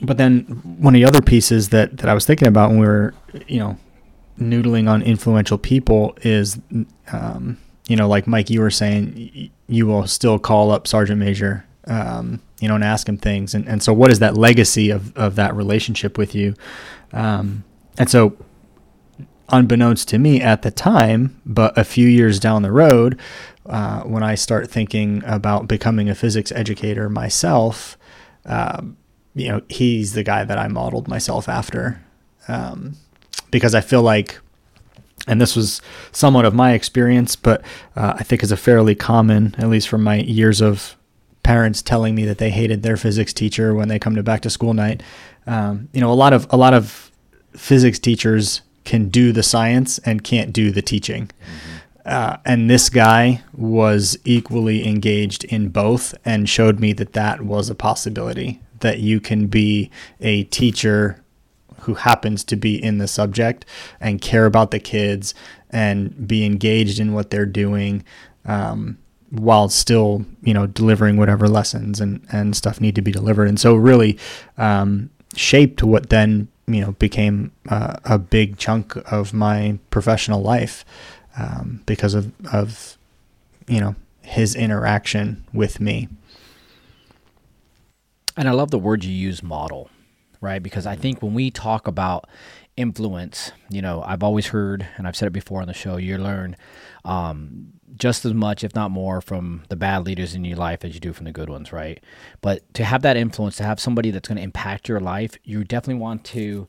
but 0.00 0.16
then 0.16 0.44
one 0.78 0.94
of 0.94 1.00
the 1.00 1.06
other 1.06 1.22
pieces 1.22 1.70
that, 1.70 1.98
that 1.98 2.08
I 2.08 2.14
was 2.14 2.24
thinking 2.24 2.48
about 2.48 2.70
when 2.70 2.80
we 2.80 2.86
were, 2.86 3.14
you 3.46 3.58
know, 3.58 3.78
noodling 4.40 4.88
on 4.88 5.02
influential 5.02 5.58
people 5.58 6.16
is, 6.22 6.60
um, 7.12 7.58
you 7.88 7.96
know, 7.96 8.08
like 8.08 8.26
Mike, 8.26 8.50
you 8.50 8.60
were 8.60 8.70
saying, 8.70 9.50
you 9.66 9.86
will 9.86 10.06
still 10.06 10.38
call 10.38 10.70
up 10.70 10.86
Sergeant 10.86 11.18
Major, 11.18 11.64
um, 11.86 12.40
you 12.60 12.68
know, 12.68 12.76
and 12.76 12.84
ask 12.84 13.08
him 13.08 13.16
things. 13.16 13.54
And, 13.54 13.66
and 13.68 13.82
so, 13.82 13.92
what 13.92 14.12
is 14.12 14.20
that 14.20 14.36
legacy 14.36 14.90
of, 14.90 15.16
of 15.16 15.34
that 15.36 15.54
relationship 15.54 16.16
with 16.16 16.34
you? 16.34 16.54
Um, 17.12 17.64
and 17.98 18.08
so, 18.08 18.36
unbeknownst 19.50 20.08
to 20.08 20.18
me 20.18 20.40
at 20.40 20.62
the 20.62 20.70
time, 20.70 21.40
but 21.44 21.76
a 21.76 21.84
few 21.84 22.08
years 22.08 22.38
down 22.38 22.62
the 22.62 22.72
road, 22.72 23.18
uh, 23.66 24.02
when 24.02 24.22
I 24.22 24.34
start 24.34 24.70
thinking 24.70 25.22
about 25.26 25.68
becoming 25.68 26.08
a 26.08 26.14
physics 26.14 26.52
educator 26.52 27.08
myself, 27.08 27.98
um, 28.46 28.96
you 29.34 29.48
know, 29.48 29.62
he's 29.68 30.14
the 30.14 30.22
guy 30.22 30.44
that 30.44 30.58
I 30.58 30.68
modeled 30.68 31.08
myself 31.08 31.48
after. 31.48 32.02
Um, 32.48 32.96
because 33.50 33.74
I 33.74 33.80
feel 33.80 34.02
like, 34.02 34.38
and 35.26 35.40
this 35.40 35.54
was 35.54 35.80
somewhat 36.12 36.44
of 36.44 36.54
my 36.54 36.72
experience, 36.72 37.36
but 37.36 37.62
uh, 37.96 38.14
I 38.16 38.22
think 38.22 38.42
is 38.42 38.52
a 38.52 38.56
fairly 38.56 38.94
common, 38.94 39.54
at 39.58 39.68
least 39.68 39.88
from 39.88 40.02
my 40.02 40.16
years 40.16 40.60
of 40.60 40.96
parents 41.42 41.80
telling 41.82 42.14
me 42.14 42.24
that 42.26 42.38
they 42.38 42.50
hated 42.50 42.82
their 42.82 42.96
physics 42.96 43.32
teacher 43.32 43.74
when 43.74 43.88
they 43.88 43.98
come 43.98 44.14
to 44.14 44.22
back 44.22 44.42
to 44.42 44.50
school 44.50 44.74
night. 44.74 45.02
Um, 45.46 45.88
you 45.92 46.00
know, 46.00 46.10
a 46.10 46.14
lot 46.14 46.32
of 46.32 46.46
a 46.50 46.56
lot 46.56 46.74
of 46.74 47.07
physics 47.58 47.98
teachers 47.98 48.62
can 48.84 49.08
do 49.08 49.32
the 49.32 49.42
science 49.42 49.98
and 49.98 50.24
can't 50.24 50.52
do 50.52 50.70
the 50.70 50.82
teaching. 50.82 51.30
Uh, 52.06 52.38
and 52.46 52.70
this 52.70 52.88
guy 52.88 53.42
was 53.52 54.16
equally 54.24 54.88
engaged 54.88 55.44
in 55.44 55.68
both 55.68 56.14
and 56.24 56.48
showed 56.48 56.80
me 56.80 56.94
that 56.94 57.12
that 57.12 57.42
was 57.42 57.68
a 57.68 57.74
possibility 57.74 58.62
that 58.80 59.00
you 59.00 59.20
can 59.20 59.46
be 59.46 59.90
a 60.20 60.44
teacher 60.44 61.22
who 61.80 61.94
happens 61.94 62.44
to 62.44 62.56
be 62.56 62.82
in 62.82 62.98
the 62.98 63.08
subject 63.08 63.66
and 64.00 64.22
care 64.22 64.46
about 64.46 64.70
the 64.70 64.78
kids 64.78 65.34
and 65.70 66.26
be 66.26 66.46
engaged 66.46 66.98
in 66.98 67.12
what 67.12 67.30
they're 67.30 67.46
doing 67.46 68.02
um, 68.46 68.96
while 69.30 69.68
still 69.68 70.24
you 70.42 70.54
know 70.54 70.66
delivering 70.66 71.16
whatever 71.18 71.46
lessons 71.46 72.00
and 72.00 72.26
and 72.32 72.56
stuff 72.56 72.80
need 72.80 72.94
to 72.94 73.02
be 73.02 73.12
delivered 73.12 73.48
and 73.48 73.60
so 73.60 73.74
really 73.74 74.18
um, 74.56 75.10
shaped 75.36 75.82
what 75.82 76.08
then 76.08 76.48
you 76.68 76.80
know 76.80 76.92
became 76.92 77.52
uh, 77.68 77.96
a 78.04 78.18
big 78.18 78.58
chunk 78.58 78.96
of 79.10 79.32
my 79.32 79.78
professional 79.90 80.42
life 80.42 80.84
um, 81.38 81.82
because 81.86 82.14
of 82.14 82.32
of 82.52 82.96
you 83.66 83.80
know 83.80 83.94
his 84.22 84.54
interaction 84.54 85.44
with 85.52 85.80
me. 85.80 86.08
And 88.36 88.48
I 88.48 88.52
love 88.52 88.70
the 88.70 88.78
word 88.78 89.02
you 89.02 89.12
use, 89.12 89.42
model, 89.42 89.90
right? 90.40 90.62
Because 90.62 90.86
I 90.86 90.94
think 90.94 91.22
when 91.22 91.34
we 91.34 91.50
talk 91.50 91.88
about 91.88 92.28
influence, 92.76 93.50
you 93.68 93.82
know, 93.82 94.02
I've 94.02 94.22
always 94.22 94.48
heard, 94.48 94.86
and 94.96 95.08
I've 95.08 95.16
said 95.16 95.26
it 95.26 95.32
before 95.32 95.60
on 95.60 95.66
the 95.66 95.74
show, 95.74 95.96
you 95.96 96.18
learn 96.18 96.56
um, 97.04 97.72
just 97.98 98.24
as 98.24 98.34
much, 98.34 98.64
if 98.64 98.74
not 98.74 98.90
more, 98.90 99.20
from 99.20 99.62
the 99.68 99.76
bad 99.76 100.04
leaders 100.04 100.34
in 100.34 100.44
your 100.44 100.56
life 100.56 100.84
as 100.84 100.94
you 100.94 101.00
do 101.00 101.12
from 101.12 101.24
the 101.24 101.32
good 101.32 101.50
ones, 101.50 101.72
right? 101.72 102.02
But 102.40 102.72
to 102.74 102.84
have 102.84 103.02
that 103.02 103.16
influence, 103.16 103.56
to 103.56 103.64
have 103.64 103.80
somebody 103.80 104.10
that's 104.10 104.28
going 104.28 104.36
to 104.36 104.42
impact 104.42 104.88
your 104.88 105.00
life, 105.00 105.36
you 105.44 105.64
definitely 105.64 106.00
want 106.00 106.24
to 106.26 106.68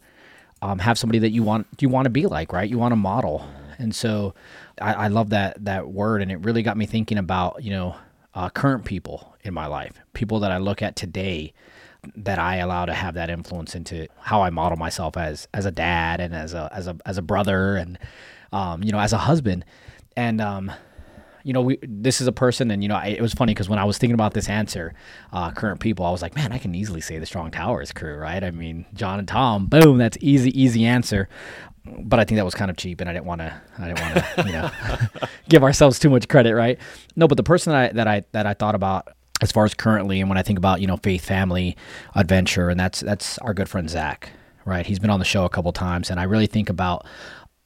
um, 0.61 0.79
have 0.79 0.97
somebody 0.97 1.19
that 1.19 1.29
you 1.29 1.43
want 1.43 1.67
you 1.79 1.89
want 1.89 2.05
to 2.05 2.09
be 2.09 2.25
like, 2.25 2.51
right? 2.51 2.69
You 2.69 2.77
want 2.77 2.91
to 2.91 2.97
model. 2.97 3.47
And 3.77 3.95
so 3.95 4.33
I, 4.81 4.93
I 4.93 5.07
love 5.07 5.29
that 5.29 5.63
that 5.63 5.89
word, 5.89 6.21
and 6.21 6.31
it 6.31 6.37
really 6.37 6.63
got 6.63 6.77
me 6.77 6.85
thinking 6.85 7.17
about 7.17 7.63
you 7.63 7.71
know 7.71 7.95
uh, 8.33 8.49
current 8.49 8.85
people 8.85 9.35
in 9.43 9.53
my 9.53 9.67
life, 9.67 9.93
people 10.13 10.39
that 10.41 10.51
I 10.51 10.57
look 10.57 10.81
at 10.81 10.95
today 10.95 11.53
that 12.15 12.39
I 12.39 12.57
allow 12.57 12.85
to 12.85 12.93
have 12.93 13.15
that 13.15 13.29
influence 13.29 13.75
into 13.75 14.07
how 14.19 14.41
I 14.41 14.49
model 14.49 14.77
myself 14.77 15.17
as 15.17 15.47
as 15.53 15.65
a 15.65 15.71
dad 15.71 16.19
and 16.19 16.33
as 16.33 16.53
a 16.53 16.69
as 16.73 16.87
a 16.87 16.97
as 17.05 17.17
a 17.17 17.21
brother 17.21 17.75
and 17.75 17.97
um, 18.51 18.83
you 18.83 18.91
know 18.91 18.99
as 18.99 19.13
a 19.13 19.17
husband 19.17 19.65
and 20.15 20.41
um, 20.41 20.71
you 21.43 21.53
know, 21.53 21.61
we 21.61 21.79
this 21.81 22.21
is 22.21 22.27
a 22.27 22.31
person, 22.31 22.71
and 22.71 22.83
you 22.83 22.89
know, 22.89 22.95
I, 22.95 23.07
it 23.07 23.21
was 23.21 23.33
funny 23.33 23.53
because 23.53 23.69
when 23.69 23.79
I 23.79 23.83
was 23.83 23.97
thinking 23.97 24.13
about 24.13 24.33
this 24.33 24.49
answer, 24.49 24.93
uh, 25.31 25.51
current 25.51 25.79
people, 25.79 26.05
I 26.05 26.11
was 26.11 26.21
like, 26.21 26.35
man, 26.35 26.51
I 26.51 26.57
can 26.57 26.75
easily 26.75 27.01
say 27.01 27.19
the 27.19 27.25
Strong 27.25 27.51
Towers 27.51 27.91
crew, 27.91 28.15
right? 28.15 28.43
I 28.43 28.51
mean, 28.51 28.85
John 28.93 29.19
and 29.19 29.27
Tom, 29.27 29.67
boom, 29.67 29.97
that's 29.97 30.17
easy, 30.21 30.59
easy 30.59 30.85
answer 30.85 31.29
but 32.01 32.19
I 32.19 32.25
think 32.25 32.37
that 32.37 32.45
was 32.45 32.55
kind 32.55 32.69
of 32.69 32.77
cheap, 32.77 33.01
and 33.01 33.09
I 33.09 33.13
didn't 33.13 33.25
want 33.25 33.41
to. 33.41 33.61
I 33.77 33.87
didn't 33.87 34.01
want 34.01 34.13
to, 34.15 34.43
you 34.45 34.51
know, 34.51 34.69
give 35.49 35.63
ourselves 35.63 35.99
too 35.99 36.09
much 36.09 36.27
credit, 36.27 36.53
right? 36.55 36.77
No, 37.15 37.27
but 37.27 37.37
the 37.37 37.43
person 37.43 37.71
that 37.71 37.91
I 37.91 37.93
that 37.93 38.07
I 38.07 38.23
that 38.31 38.45
I 38.45 38.53
thought 38.53 38.75
about 38.75 39.07
as 39.41 39.51
far 39.51 39.65
as 39.65 39.73
currently, 39.73 40.19
and 40.19 40.29
when 40.29 40.37
I 40.37 40.43
think 40.43 40.57
about 40.57 40.81
you 40.81 40.87
know 40.87 40.97
faith, 40.97 41.23
family, 41.23 41.77
adventure, 42.15 42.69
and 42.69 42.79
that's 42.79 42.99
that's 42.99 43.37
our 43.39 43.53
good 43.53 43.69
friend 43.69 43.89
Zach, 43.89 44.31
right? 44.65 44.85
He's 44.85 44.99
been 44.99 45.09
on 45.09 45.19
the 45.19 45.25
show 45.25 45.45
a 45.45 45.49
couple 45.49 45.71
times, 45.71 46.09
and 46.09 46.19
I 46.19 46.23
really 46.23 46.47
think 46.47 46.69
about 46.69 47.05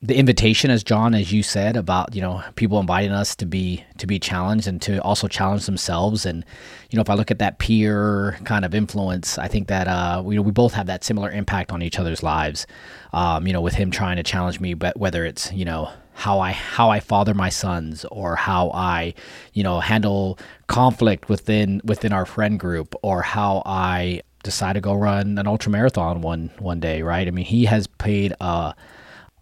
the 0.03 0.17
invitation 0.17 0.69
as 0.69 0.83
john 0.83 1.15
as 1.15 1.31
you 1.31 1.41
said 1.41 1.77
about 1.77 2.13
you 2.13 2.21
know 2.21 2.43
people 2.55 2.77
inviting 2.77 3.11
us 3.11 3.37
to 3.37 3.45
be 3.45 3.81
to 3.97 4.05
be 4.05 4.19
challenged 4.19 4.67
and 4.67 4.81
to 4.81 5.01
also 5.01 5.29
challenge 5.29 5.65
themselves. 5.65 6.25
And 6.25 6.43
you 6.89 6.97
know 6.97 7.01
if 7.01 7.09
i 7.09 7.13
look 7.13 7.31
at 7.31 7.39
that 7.39 7.57
peer 7.57 8.37
kind 8.43 8.65
of 8.65 8.75
influence 8.75 9.37
i 9.37 9.47
think 9.47 9.69
that 9.69 9.87
uh 9.87 10.21
we, 10.23 10.37
we 10.39 10.51
both 10.51 10.73
have 10.73 10.87
that 10.87 11.05
similar 11.05 11.31
impact 11.31 11.71
on 11.71 11.81
each 11.81 11.97
other's 11.97 12.21
lives. 12.21 12.67
Um 13.13 13.47
you 13.47 13.53
know 13.53 13.61
with 13.61 13.75
him 13.75 13.91
trying 13.91 14.17
to 14.17 14.23
challenge 14.23 14.59
me 14.59 14.73
but 14.73 14.97
whether 14.97 15.25
it's 15.25 15.51
you 15.53 15.63
know 15.63 15.89
how 16.15 16.41
i 16.41 16.51
how 16.51 16.89
i 16.89 16.99
father 16.99 17.33
my 17.33 17.49
sons 17.49 18.05
or 18.11 18.35
how 18.35 18.71
i 18.71 19.13
you 19.53 19.63
know 19.63 19.79
handle 19.79 20.37
conflict 20.67 21.29
within 21.29 21.81
within 21.85 22.11
our 22.11 22.25
friend 22.25 22.59
group 22.59 22.93
or 23.01 23.21
how 23.21 23.63
i 23.65 24.21
decide 24.43 24.73
to 24.73 24.81
go 24.81 24.93
run 24.93 25.37
an 25.37 25.47
ultra 25.47 25.71
marathon 25.71 26.21
one 26.21 26.51
one 26.59 26.81
day 26.81 27.01
right? 27.01 27.25
I 27.27 27.31
mean 27.31 27.45
he 27.45 27.65
has 27.65 27.87
paid 27.87 28.33
a 28.41 28.75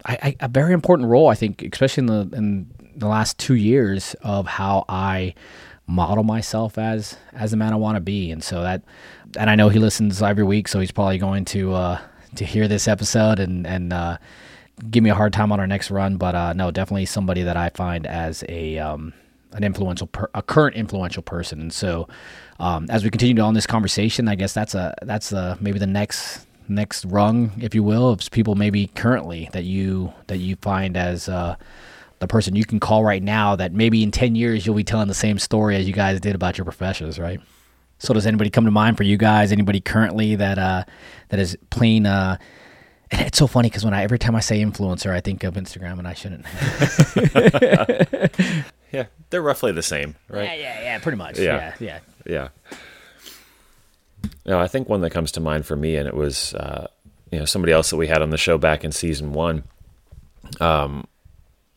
I, 0.04 0.18
I, 0.22 0.36
a 0.40 0.48
very 0.48 0.72
important 0.72 1.08
role, 1.08 1.28
I 1.28 1.34
think, 1.34 1.62
especially 1.62 2.02
in 2.02 2.06
the 2.06 2.36
in 2.36 2.70
the 2.96 3.08
last 3.08 3.38
two 3.38 3.54
years 3.54 4.14
of 4.22 4.46
how 4.46 4.84
I 4.88 5.34
model 5.86 6.24
myself 6.24 6.78
as 6.78 7.16
as 7.32 7.50
the 7.50 7.56
man 7.56 7.72
I 7.72 7.76
want 7.76 7.96
to 7.96 8.00
be, 8.00 8.30
and 8.30 8.42
so 8.42 8.62
that, 8.62 8.82
and 9.38 9.50
I 9.50 9.54
know 9.54 9.68
he 9.68 9.78
listens 9.78 10.22
every 10.22 10.44
week, 10.44 10.68
so 10.68 10.80
he's 10.80 10.92
probably 10.92 11.18
going 11.18 11.44
to 11.46 11.72
uh, 11.74 12.00
to 12.36 12.44
hear 12.44 12.68
this 12.68 12.88
episode 12.88 13.38
and 13.38 13.66
and 13.66 13.92
uh, 13.92 14.18
give 14.90 15.04
me 15.04 15.10
a 15.10 15.14
hard 15.14 15.32
time 15.32 15.52
on 15.52 15.60
our 15.60 15.66
next 15.66 15.90
run. 15.90 16.16
But 16.16 16.34
uh, 16.34 16.52
no, 16.52 16.70
definitely 16.70 17.06
somebody 17.06 17.42
that 17.42 17.56
I 17.56 17.70
find 17.70 18.06
as 18.06 18.44
a 18.48 18.78
um, 18.78 19.12
an 19.52 19.64
influential, 19.64 20.06
per, 20.06 20.30
a 20.34 20.42
current 20.42 20.76
influential 20.76 21.22
person, 21.22 21.60
and 21.60 21.72
so 21.72 22.08
um, 22.58 22.86
as 22.90 23.04
we 23.04 23.10
continue 23.10 23.42
on 23.42 23.54
this 23.54 23.66
conversation, 23.66 24.28
I 24.28 24.34
guess 24.34 24.52
that's 24.54 24.74
a 24.74 24.94
that's 25.02 25.32
a, 25.32 25.58
maybe 25.60 25.78
the 25.78 25.86
next 25.86 26.46
next 26.68 27.04
rung, 27.04 27.52
if 27.60 27.74
you 27.74 27.82
will, 27.82 28.10
of 28.10 28.30
people 28.30 28.54
maybe 28.54 28.88
currently 28.88 29.48
that 29.52 29.64
you 29.64 30.12
that 30.26 30.38
you 30.38 30.56
find 30.56 30.96
as 30.96 31.28
uh, 31.28 31.56
the 32.18 32.28
person 32.28 32.54
you 32.54 32.64
can 32.64 32.80
call 32.80 33.04
right 33.04 33.22
now 33.22 33.56
that 33.56 33.72
maybe 33.72 34.02
in 34.02 34.10
10 34.10 34.34
years 34.34 34.64
you'll 34.64 34.76
be 34.76 34.84
telling 34.84 35.08
the 35.08 35.14
same 35.14 35.38
story 35.38 35.76
as 35.76 35.86
you 35.86 35.92
guys 35.92 36.20
did 36.20 36.34
about 36.34 36.56
your 36.56 36.64
professions, 36.64 37.18
right? 37.18 37.40
So 37.98 38.14
does 38.14 38.26
anybody 38.26 38.50
come 38.50 38.64
to 38.64 38.70
mind 38.70 38.96
for 38.96 39.02
you 39.04 39.16
guys? 39.16 39.52
Anybody 39.52 39.80
currently 39.80 40.34
that 40.36 40.58
uh, 40.58 40.84
that 41.28 41.38
is 41.38 41.56
playing? 41.70 42.06
Uh, 42.06 42.36
and 43.12 43.20
it's 43.20 43.38
so 43.38 43.46
funny 43.46 43.68
because 43.68 43.84
when 43.84 43.94
I 43.94 44.02
every 44.02 44.18
time 44.18 44.34
I 44.34 44.40
say 44.40 44.60
influencer, 44.62 45.10
I 45.10 45.20
think 45.20 45.44
of 45.44 45.54
Instagram, 45.54 45.98
and 45.98 46.08
I 46.08 46.14
shouldn't. 46.14 46.44
yeah, 48.92 49.06
they're 49.30 49.42
roughly 49.42 49.70
the 49.70 49.82
same, 49.82 50.16
right? 50.28 50.44
Yeah, 50.44 50.54
yeah, 50.54 50.82
yeah, 50.82 50.98
pretty 50.98 51.18
much. 51.18 51.38
Yeah, 51.38 51.74
yeah, 51.78 52.00
yeah. 52.26 52.48
yeah. 52.70 52.76
No, 54.44 54.58
I 54.58 54.68
think 54.68 54.88
one 54.88 55.00
that 55.02 55.10
comes 55.10 55.32
to 55.32 55.40
mind 55.40 55.66
for 55.66 55.76
me, 55.76 55.96
and 55.96 56.08
it 56.08 56.14
was 56.14 56.54
uh, 56.54 56.88
you 57.30 57.38
know 57.38 57.44
somebody 57.44 57.72
else 57.72 57.90
that 57.90 57.96
we 57.96 58.08
had 58.08 58.22
on 58.22 58.30
the 58.30 58.36
show 58.36 58.58
back 58.58 58.84
in 58.84 58.92
season 58.92 59.32
one. 59.32 59.64
Um, 60.60 61.06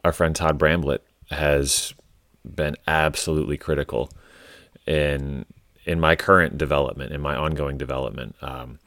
our 0.04 0.12
friend 0.12 0.36
Todd 0.36 0.60
Bramblett 0.60 1.00
has 1.30 1.94
been 2.44 2.76
absolutely 2.88 3.58
critical 3.58 4.10
in 4.86 5.46
in 5.86 6.00
my 6.00 6.16
current 6.16 6.58
development, 6.58 7.12
in 7.12 7.22
my 7.22 7.36
ongoing 7.36 7.78
development. 7.78 8.36
Um, 8.42 8.80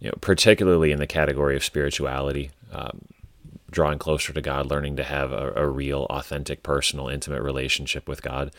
you 0.00 0.08
know, 0.08 0.16
particularly 0.20 0.92
in 0.92 0.98
the 0.98 1.06
category 1.06 1.56
of 1.56 1.64
spirituality, 1.64 2.50
um, 2.72 3.00
drawing 3.70 3.98
closer 3.98 4.32
to 4.32 4.40
God, 4.40 4.66
learning 4.66 4.96
to 4.96 5.04
have 5.04 5.32
a, 5.32 5.52
a 5.56 5.68
real, 5.68 6.06
authentic, 6.10 6.62
personal, 6.62 7.08
intimate 7.08 7.42
relationship 7.42 8.08
with 8.08 8.22
God. 8.22 8.52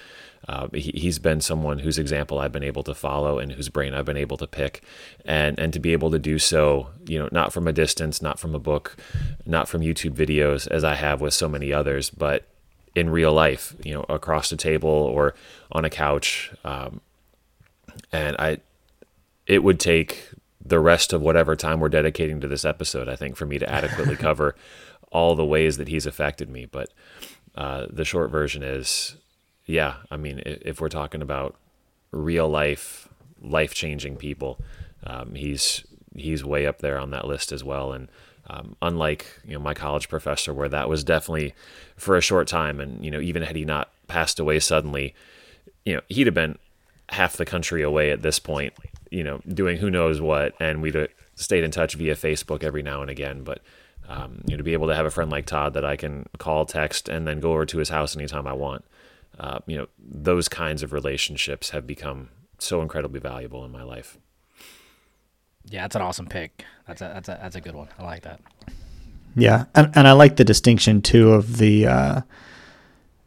Uh, 0.47 0.67
he, 0.73 1.05
has 1.05 1.19
been 1.19 1.41
someone 1.41 1.79
whose 1.79 1.97
example 1.97 2.39
I've 2.39 2.51
been 2.51 2.63
able 2.63 2.83
to 2.83 2.93
follow 2.93 3.39
and 3.39 3.51
whose 3.51 3.69
brain 3.69 3.93
I've 3.93 4.05
been 4.05 4.17
able 4.17 4.37
to 4.37 4.47
pick, 4.47 4.83
and 5.25 5.59
and 5.59 5.73
to 5.73 5.79
be 5.79 5.93
able 5.93 6.11
to 6.11 6.19
do 6.19 6.39
so, 6.39 6.89
you 7.05 7.17
know, 7.17 7.29
not 7.31 7.51
from 7.51 7.67
a 7.67 7.73
distance, 7.73 8.21
not 8.21 8.39
from 8.39 8.53
a 8.53 8.59
book, 8.59 8.95
not 9.45 9.67
from 9.67 9.81
YouTube 9.81 10.13
videos, 10.13 10.67
as 10.67 10.83
I 10.83 10.95
have 10.95 11.21
with 11.21 11.33
so 11.33 11.49
many 11.49 11.73
others, 11.73 12.09
but 12.09 12.47
in 12.95 13.09
real 13.09 13.31
life, 13.31 13.75
you 13.83 13.93
know, 13.93 14.05
across 14.09 14.49
the 14.49 14.57
table 14.57 14.89
or 14.89 15.35
on 15.71 15.85
a 15.85 15.89
couch. 15.89 16.51
Um, 16.63 17.01
and 18.11 18.35
I, 18.37 18.57
it 19.45 19.63
would 19.63 19.79
take 19.79 20.29
the 20.63 20.79
rest 20.79 21.13
of 21.13 21.21
whatever 21.21 21.55
time 21.55 21.79
we're 21.79 21.89
dedicating 21.89 22.41
to 22.41 22.47
this 22.47 22.65
episode, 22.65 23.07
I 23.07 23.15
think, 23.15 23.35
for 23.35 23.45
me 23.45 23.59
to 23.59 23.69
adequately 23.69 24.15
cover 24.27 24.55
all 25.11 25.35
the 25.35 25.45
ways 25.45 25.77
that 25.77 25.87
he's 25.87 26.05
affected 26.05 26.49
me. 26.49 26.65
But 26.65 26.89
uh, 27.55 27.87
the 27.89 28.05
short 28.05 28.29
version 28.31 28.63
is 28.63 29.15
yeah, 29.65 29.95
I 30.09 30.17
mean, 30.17 30.41
if 30.45 30.79
we're 30.79 30.89
talking 30.89 31.21
about 31.21 31.55
real 32.11 32.47
life, 32.47 33.09
life 33.41 33.73
changing 33.73 34.17
people, 34.17 34.59
um, 35.05 35.35
he's 35.35 35.83
he's 36.15 36.43
way 36.43 36.65
up 36.65 36.79
there 36.79 36.97
on 36.97 37.11
that 37.11 37.27
list 37.27 37.51
as 37.51 37.63
well. 37.63 37.93
And 37.93 38.07
Um, 38.49 38.75
unlike 38.81 39.25
you 39.43 39.53
know 39.55 39.63
my 39.63 39.73
college 39.73 40.07
professor, 40.07 40.53
where 40.53 40.69
that 40.69 40.87
was 40.87 41.03
definitely 41.03 41.53
for 41.97 42.15
a 42.15 42.21
short 42.21 42.47
time, 42.47 42.79
and 42.79 43.03
you 43.03 43.11
know 43.11 43.19
even 43.19 43.43
had 43.43 43.57
he 43.57 43.65
not 43.65 43.89
passed 44.07 44.39
away 44.39 44.59
suddenly, 44.59 45.13
you 45.83 45.93
know 45.95 46.01
he'd 46.07 46.27
have 46.27 46.33
been 46.33 46.57
half 47.09 47.35
the 47.35 47.45
country 47.45 47.83
away 47.83 48.09
at 48.11 48.21
this 48.21 48.39
point, 48.39 48.73
you 49.11 49.23
know, 49.23 49.41
doing 49.47 49.77
who 49.77 49.89
knows 49.89 50.21
what, 50.21 50.53
and 50.59 50.81
we'd 50.81 50.95
have 50.95 51.09
stayed 51.35 51.63
in 51.63 51.71
touch 51.71 51.95
via 51.95 52.15
Facebook 52.15 52.63
every 52.63 52.83
now 52.83 53.01
and 53.01 53.09
again. 53.09 53.43
But 53.43 53.59
um, 54.07 54.41
you 54.45 54.53
know, 54.53 54.57
to 54.57 54.63
be 54.63 54.73
able 54.73 54.87
to 54.87 54.95
have 54.95 55.05
a 55.05 55.11
friend 55.11 55.29
like 55.29 55.45
Todd 55.45 55.73
that 55.73 55.85
I 55.85 55.95
can 55.95 56.27
call, 56.37 56.65
text, 56.65 57.09
and 57.09 57.27
then 57.27 57.39
go 57.39 57.51
over 57.51 57.65
to 57.65 57.77
his 57.77 57.89
house 57.89 58.15
anytime 58.15 58.47
I 58.47 58.53
want, 58.53 58.85
uh, 59.39 59.59
you 59.65 59.77
know, 59.77 59.87
those 59.99 60.47
kinds 60.47 60.83
of 60.83 60.93
relationships 60.93 61.71
have 61.71 61.85
become 61.85 62.29
so 62.59 62.81
incredibly 62.81 63.19
valuable 63.19 63.63
in 63.65 63.71
my 63.71 63.83
life. 63.83 64.17
Yeah, 65.65 65.81
that's 65.81 65.95
an 65.95 66.01
awesome 66.01 66.27
pick. 66.27 66.63
That's 66.87 67.01
a 67.01 67.11
that's 67.13 67.29
a 67.29 67.39
that's 67.41 67.55
a 67.55 67.61
good 67.61 67.75
one. 67.75 67.89
I 67.99 68.03
like 68.03 68.23
that. 68.23 68.39
Yeah, 69.35 69.65
and 69.75 69.91
and 69.95 70.07
I 70.07 70.13
like 70.13 70.37
the 70.37 70.45
distinction 70.45 71.01
too 71.01 71.33
of 71.33 71.57
the 71.57 71.87
uh, 71.87 72.21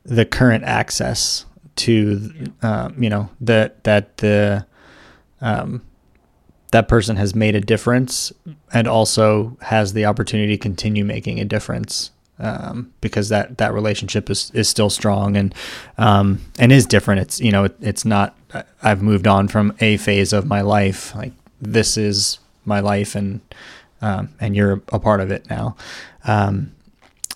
the 0.04 0.24
current 0.24 0.64
access 0.64 1.44
to 1.76 2.50
um, 2.62 3.00
you 3.02 3.10
know 3.10 3.28
that 3.40 3.84
that 3.84 4.16
the 4.16 4.66
um, 5.42 5.82
that 6.72 6.88
person 6.88 7.16
has 7.16 7.34
made 7.34 7.54
a 7.54 7.60
difference 7.60 8.32
and 8.72 8.86
also 8.86 9.56
has 9.62 9.92
the 9.92 10.04
opportunity 10.04 10.56
to 10.56 10.62
continue 10.62 11.04
making 11.04 11.40
a 11.40 11.44
difference 11.44 12.10
um, 12.38 12.92
because 13.00 13.28
that 13.28 13.58
that 13.58 13.72
relationship 13.72 14.30
is 14.30 14.50
is 14.54 14.68
still 14.68 14.90
strong 14.90 15.36
and 15.36 15.54
um, 15.98 16.40
and 16.58 16.72
is 16.72 16.86
different. 16.86 17.20
It's 17.20 17.40
you 17.40 17.52
know 17.52 17.64
it, 17.64 17.76
it's 17.80 18.04
not. 18.04 18.36
I've 18.82 19.02
moved 19.02 19.26
on 19.26 19.48
from 19.48 19.76
a 19.80 19.96
phase 19.98 20.32
of 20.32 20.46
my 20.46 20.62
life. 20.62 21.14
Like 21.14 21.32
this 21.60 21.96
is 21.96 22.38
my 22.64 22.80
life 22.80 23.14
and 23.14 23.40
um, 24.00 24.30
and 24.40 24.56
you're 24.56 24.82
a 24.88 24.98
part 24.98 25.20
of 25.20 25.30
it 25.30 25.48
now. 25.50 25.76
Um, 26.24 26.72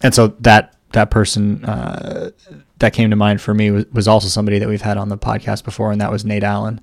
and 0.02 0.14
so 0.14 0.28
that 0.40 0.74
that 0.92 1.10
person 1.10 1.64
uh, 1.64 2.30
that 2.78 2.92
came 2.92 3.10
to 3.10 3.16
mind 3.16 3.40
for 3.40 3.52
me 3.52 3.70
was, 3.70 3.86
was 3.92 4.08
also 4.08 4.28
somebody 4.28 4.58
that 4.58 4.68
we've 4.68 4.82
had 4.82 4.96
on 4.96 5.08
the 5.08 5.18
podcast 5.18 5.64
before, 5.64 5.92
and 5.92 6.00
that 6.00 6.10
was 6.10 6.24
Nate 6.24 6.44
Allen. 6.44 6.80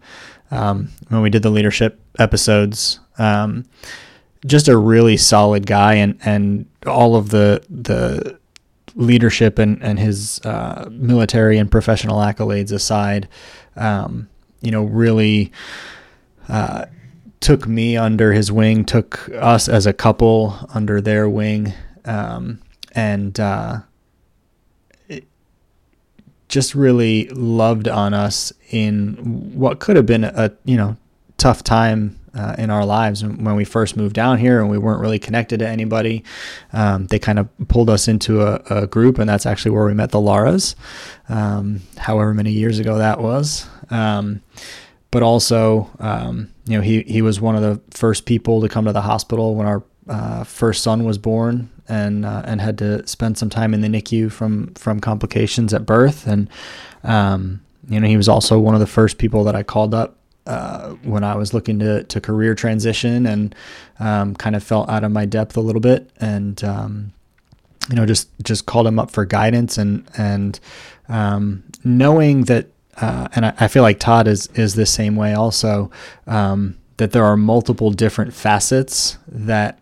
Um, 0.52 0.90
when 1.10 1.22
we 1.22 1.30
did 1.30 1.44
the 1.44 1.50
leadership 1.50 2.00
episodes, 2.20 3.00
um, 3.18 3.66
just 4.46 4.68
a 4.68 4.78
really 4.78 5.18
solid 5.18 5.66
guy, 5.66 5.96
and 5.96 6.20
and 6.24 6.66
all 6.86 7.16
of 7.16 7.30
the 7.30 7.64
the 7.70 8.38
leadership 8.96 9.58
and 9.60 9.82
and 9.82 9.98
his 10.00 10.40
uh, 10.46 10.88
military 10.92 11.58
and 11.58 11.72
professional 11.72 12.20
accolades 12.20 12.72
aside, 12.72 13.28
um, 13.76 14.30
you 14.62 14.72
know, 14.72 14.84
really. 14.84 15.52
Uh, 16.50 16.86
took 17.40 17.68
me 17.68 17.98
under 17.98 18.34
his 18.34 18.52
wing, 18.52 18.86
took 18.86 19.28
us 19.30 19.68
as 19.68 19.88
a 19.88 19.94
couple 19.94 20.56
under 20.74 21.02
their 21.02 21.28
wing, 21.28 21.74
um, 22.06 22.62
and 22.94 23.40
uh, 23.40 23.80
just 26.52 26.76
really 26.76 27.28
loved 27.30 27.88
on 27.88 28.14
us 28.14 28.52
in 28.70 29.14
what 29.56 29.80
could 29.80 29.96
have 29.96 30.06
been 30.06 30.26
a 30.26 30.52
you 30.66 30.78
know 30.78 30.98
tough 31.38 31.64
time 31.64 32.20
uh, 32.36 32.56
in 32.58 32.70
our 32.70 32.86
lives 32.86 33.24
when 33.24 33.56
we 33.56 33.66
first 33.66 33.98
moved 33.98 34.16
down 34.16 34.38
here 34.38 34.62
and 34.62 34.70
we 34.70 34.78
weren't 34.78 35.02
really 35.02 35.20
connected 35.20 35.60
to 35.60 35.68
anybody. 35.68 36.24
Um, 36.72 37.08
they 37.08 37.20
kind 37.20 37.40
of 37.40 37.50
pulled 37.68 37.90
us 37.90 38.08
into 38.08 38.42
a, 38.42 38.62
a, 38.70 38.88
group, 38.88 39.18
and 39.18 39.30
that's 39.30 39.46
actually 39.46 39.72
where 39.72 39.86
we 39.86 39.94
met 39.94 40.12
the 40.12 40.20
Laras, 40.20 40.76
um, 41.28 41.82
however 41.98 42.34
many 42.34 42.52
years 42.52 42.80
ago 42.80 43.00
that 43.00 43.20
was. 43.20 43.68
Um, 43.90 44.42
but 45.10 45.24
also, 45.24 45.90
um, 46.00 46.54
you 46.66 46.78
know, 46.78 46.82
he, 46.82 47.02
he 47.02 47.22
was 47.22 47.42
one 47.42 47.56
of 47.56 47.62
the 47.62 47.82
first 47.92 48.26
people 48.26 48.62
to 48.62 48.70
come 48.70 48.86
to 48.86 48.94
the 48.94 49.02
hospital 49.02 49.56
when 49.56 49.68
our 49.68 49.84
uh, 50.08 50.44
first 50.46 50.84
son 50.84 51.04
was 51.04 51.18
born 51.18 51.70
and 51.92 52.26
uh, 52.26 52.42
and 52.46 52.62
had 52.62 52.78
to 52.78 53.06
spend 53.06 53.38
some 53.38 53.50
time 53.50 53.74
in 53.74 53.82
the 53.82 53.90
NICU 53.90 54.32
from 54.32 54.74
from 54.76 55.00
complications 55.02 55.74
at 55.74 55.86
birth. 55.86 56.26
And 56.26 56.50
um, 57.04 57.62
you 57.90 58.00
know, 58.00 58.08
he 58.08 58.16
was 58.16 58.30
also 58.30 58.58
one 58.60 58.74
of 58.74 58.80
the 58.80 58.88
first 58.88 59.18
people 59.18 59.44
that 59.44 59.56
I 59.56 59.64
called 59.64 59.94
up 59.94 60.16
uh, 60.48 60.92
when 61.04 61.26
I 61.26 61.36
was 61.36 61.54
looking 61.54 61.80
to 61.80 62.04
to 62.04 62.22
career 62.22 62.56
transition 62.56 63.26
and 63.28 63.54
um, 64.00 64.36
kind 64.36 64.56
of 64.56 64.64
felt 64.64 64.90
out 64.90 65.04
of 65.04 65.12
my 65.12 65.26
depth 65.26 65.58
a 65.58 65.62
little 65.62 65.82
bit. 65.82 66.10
And 66.22 66.64
um, 66.64 67.14
you 67.90 67.98
know, 67.98 68.06
just 68.06 68.30
just 68.42 68.66
called 68.66 68.88
him 68.88 68.98
up 68.98 69.12
for 69.12 69.26
guidance 69.26 69.78
and 69.78 70.10
and 70.18 70.60
um, 71.10 71.64
knowing 71.84 72.46
that 72.46 72.68
uh, 73.02 73.28
and 73.36 73.46
I, 73.48 73.54
I, 73.60 73.68
feel 73.68 73.84
like 73.84 74.00
Todd 74.00 74.28
is 74.28 74.48
is 74.54 74.76
the 74.76 74.86
same 74.86 75.18
way 75.18 75.34
also. 75.34 75.92
Um, 76.26 76.78
that 76.98 77.14
there 77.14 77.26
are 77.26 77.36
multiple 77.36 77.90
different 77.90 78.32
facets 78.32 79.18
that 79.28 79.80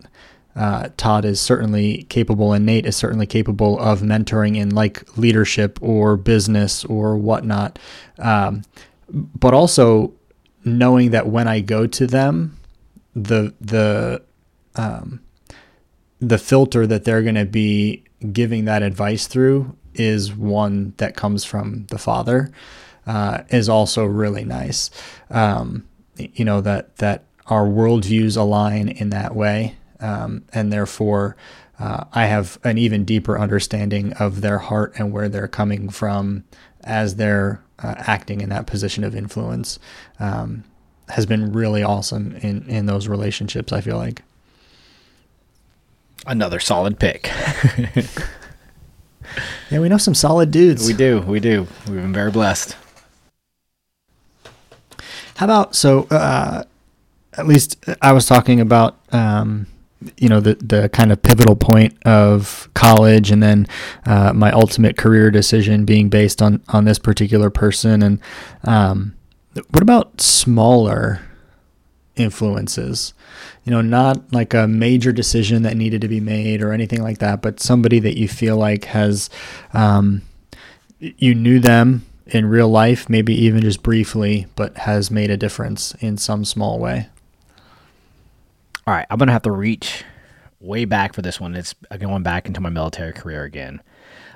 uh, 0.56 0.88
Todd 0.96 1.24
is 1.24 1.40
certainly 1.40 2.04
capable, 2.04 2.52
and 2.52 2.66
Nate 2.66 2.86
is 2.86 2.96
certainly 2.96 3.26
capable 3.26 3.78
of 3.78 4.00
mentoring 4.00 4.56
in 4.56 4.74
like 4.74 5.16
leadership 5.16 5.78
or 5.80 6.16
business 6.16 6.84
or 6.84 7.16
whatnot. 7.16 7.78
Um, 8.18 8.62
but 9.08 9.54
also 9.54 10.12
knowing 10.64 11.10
that 11.10 11.28
when 11.28 11.48
I 11.48 11.60
go 11.60 11.86
to 11.86 12.06
them, 12.06 12.58
the 13.14 13.54
the 13.60 14.22
um, 14.76 15.20
the 16.20 16.38
filter 16.38 16.86
that 16.86 17.04
they're 17.04 17.22
going 17.22 17.34
to 17.34 17.44
be 17.44 18.04
giving 18.32 18.66
that 18.66 18.82
advice 18.82 19.26
through 19.26 19.76
is 19.94 20.34
one 20.34 20.94
that 20.98 21.16
comes 21.16 21.44
from 21.44 21.86
the 21.86 21.98
father 21.98 22.50
uh, 23.06 23.42
is 23.48 23.68
also 23.68 24.04
really 24.04 24.44
nice. 24.44 24.90
Um, 25.30 25.86
you 26.16 26.44
know 26.44 26.60
that 26.60 26.96
that 26.96 27.24
our 27.46 27.66
worldviews 27.66 28.36
align 28.36 28.88
in 28.88 29.10
that 29.10 29.34
way, 29.34 29.76
um, 30.00 30.44
and 30.52 30.72
therefore 30.72 31.36
uh, 31.78 32.04
I 32.12 32.26
have 32.26 32.58
an 32.64 32.78
even 32.78 33.04
deeper 33.04 33.38
understanding 33.38 34.12
of 34.14 34.40
their 34.42 34.58
heart 34.58 34.92
and 34.96 35.12
where 35.12 35.28
they're 35.28 35.48
coming 35.48 35.88
from 35.88 36.44
as 36.84 37.16
they're 37.16 37.62
uh, 37.78 37.94
acting 37.98 38.40
in 38.40 38.50
that 38.50 38.66
position 38.66 39.04
of 39.04 39.14
influence. 39.14 39.78
Um, 40.18 40.64
has 41.08 41.26
been 41.26 41.52
really 41.52 41.82
awesome 41.82 42.36
in 42.36 42.68
in 42.68 42.86
those 42.86 43.08
relationships. 43.08 43.72
I 43.72 43.80
feel 43.80 43.96
like 43.96 44.22
another 46.26 46.60
solid 46.60 46.98
pick. 46.98 47.26
yeah, 49.70 49.80
we 49.80 49.88
know 49.88 49.98
some 49.98 50.14
solid 50.14 50.50
dudes. 50.50 50.86
We 50.86 50.94
do. 50.94 51.20
We 51.22 51.40
do. 51.40 51.66
We've 51.86 51.96
been 51.96 52.12
very 52.12 52.30
blessed. 52.30 52.76
How 55.36 55.46
about 55.46 55.74
so? 55.74 56.06
Uh, 56.10 56.64
at 57.34 57.46
least 57.46 57.84
I 58.02 58.12
was 58.12 58.26
talking 58.26 58.60
about 58.60 58.98
um, 59.12 59.66
you 60.16 60.28
know 60.28 60.40
the 60.40 60.54
the 60.54 60.88
kind 60.90 61.12
of 61.12 61.22
pivotal 61.22 61.56
point 61.56 61.96
of 62.06 62.68
college, 62.74 63.30
and 63.30 63.42
then 63.42 63.66
uh, 64.06 64.32
my 64.32 64.50
ultimate 64.52 64.96
career 64.96 65.30
decision 65.30 65.84
being 65.84 66.08
based 66.08 66.40
on 66.40 66.62
on 66.68 66.84
this 66.84 66.98
particular 66.98 67.50
person. 67.50 68.02
And 68.02 68.20
um, 68.64 69.14
what 69.54 69.82
about 69.82 70.20
smaller 70.20 71.20
influences? 72.16 73.14
You 73.64 73.72
know, 73.72 73.82
not 73.82 74.32
like 74.32 74.54
a 74.54 74.66
major 74.66 75.12
decision 75.12 75.62
that 75.62 75.76
needed 75.76 76.00
to 76.00 76.08
be 76.08 76.20
made 76.20 76.62
or 76.62 76.72
anything 76.72 77.02
like 77.02 77.18
that, 77.18 77.42
but 77.42 77.60
somebody 77.60 77.98
that 78.00 78.18
you 78.18 78.28
feel 78.28 78.56
like 78.56 78.84
has 78.86 79.28
um, 79.74 80.22
you 80.98 81.34
knew 81.34 81.60
them 81.60 82.06
in 82.26 82.46
real 82.46 82.68
life, 82.68 83.08
maybe 83.08 83.34
even 83.34 83.60
just 83.60 83.82
briefly, 83.82 84.46
but 84.54 84.76
has 84.78 85.10
made 85.10 85.30
a 85.30 85.36
difference 85.36 85.94
in 86.00 86.16
some 86.16 86.44
small 86.44 86.78
way. 86.78 87.08
All 88.90 88.96
right, 88.96 89.06
I'm 89.08 89.18
gonna 89.18 89.30
have 89.30 89.42
to 89.42 89.52
reach 89.52 90.02
way 90.58 90.84
back 90.84 91.14
for 91.14 91.22
this 91.22 91.38
one. 91.38 91.54
It's 91.54 91.76
going 92.00 92.24
back 92.24 92.46
into 92.46 92.60
my 92.60 92.70
military 92.70 93.12
career 93.12 93.44
again. 93.44 93.80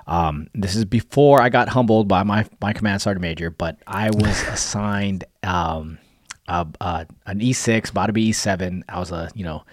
Um, 0.06 0.46
this 0.54 0.76
is 0.76 0.84
before 0.84 1.42
I 1.42 1.48
got 1.48 1.68
humbled 1.68 2.06
by 2.06 2.22
my 2.22 2.46
my 2.60 2.72
command 2.72 3.02
sergeant 3.02 3.22
major, 3.22 3.50
but 3.50 3.78
I 3.84 4.10
was 4.10 4.42
assigned 4.48 5.24
um, 5.42 5.98
a, 6.46 6.68
a, 6.80 7.06
an 7.26 7.40
E6, 7.40 7.90
about 7.90 8.06
to 8.06 8.12
be 8.12 8.30
E7. 8.30 8.84
I 8.88 9.00
was 9.00 9.10
a 9.10 9.28
you 9.34 9.42
know 9.42 9.64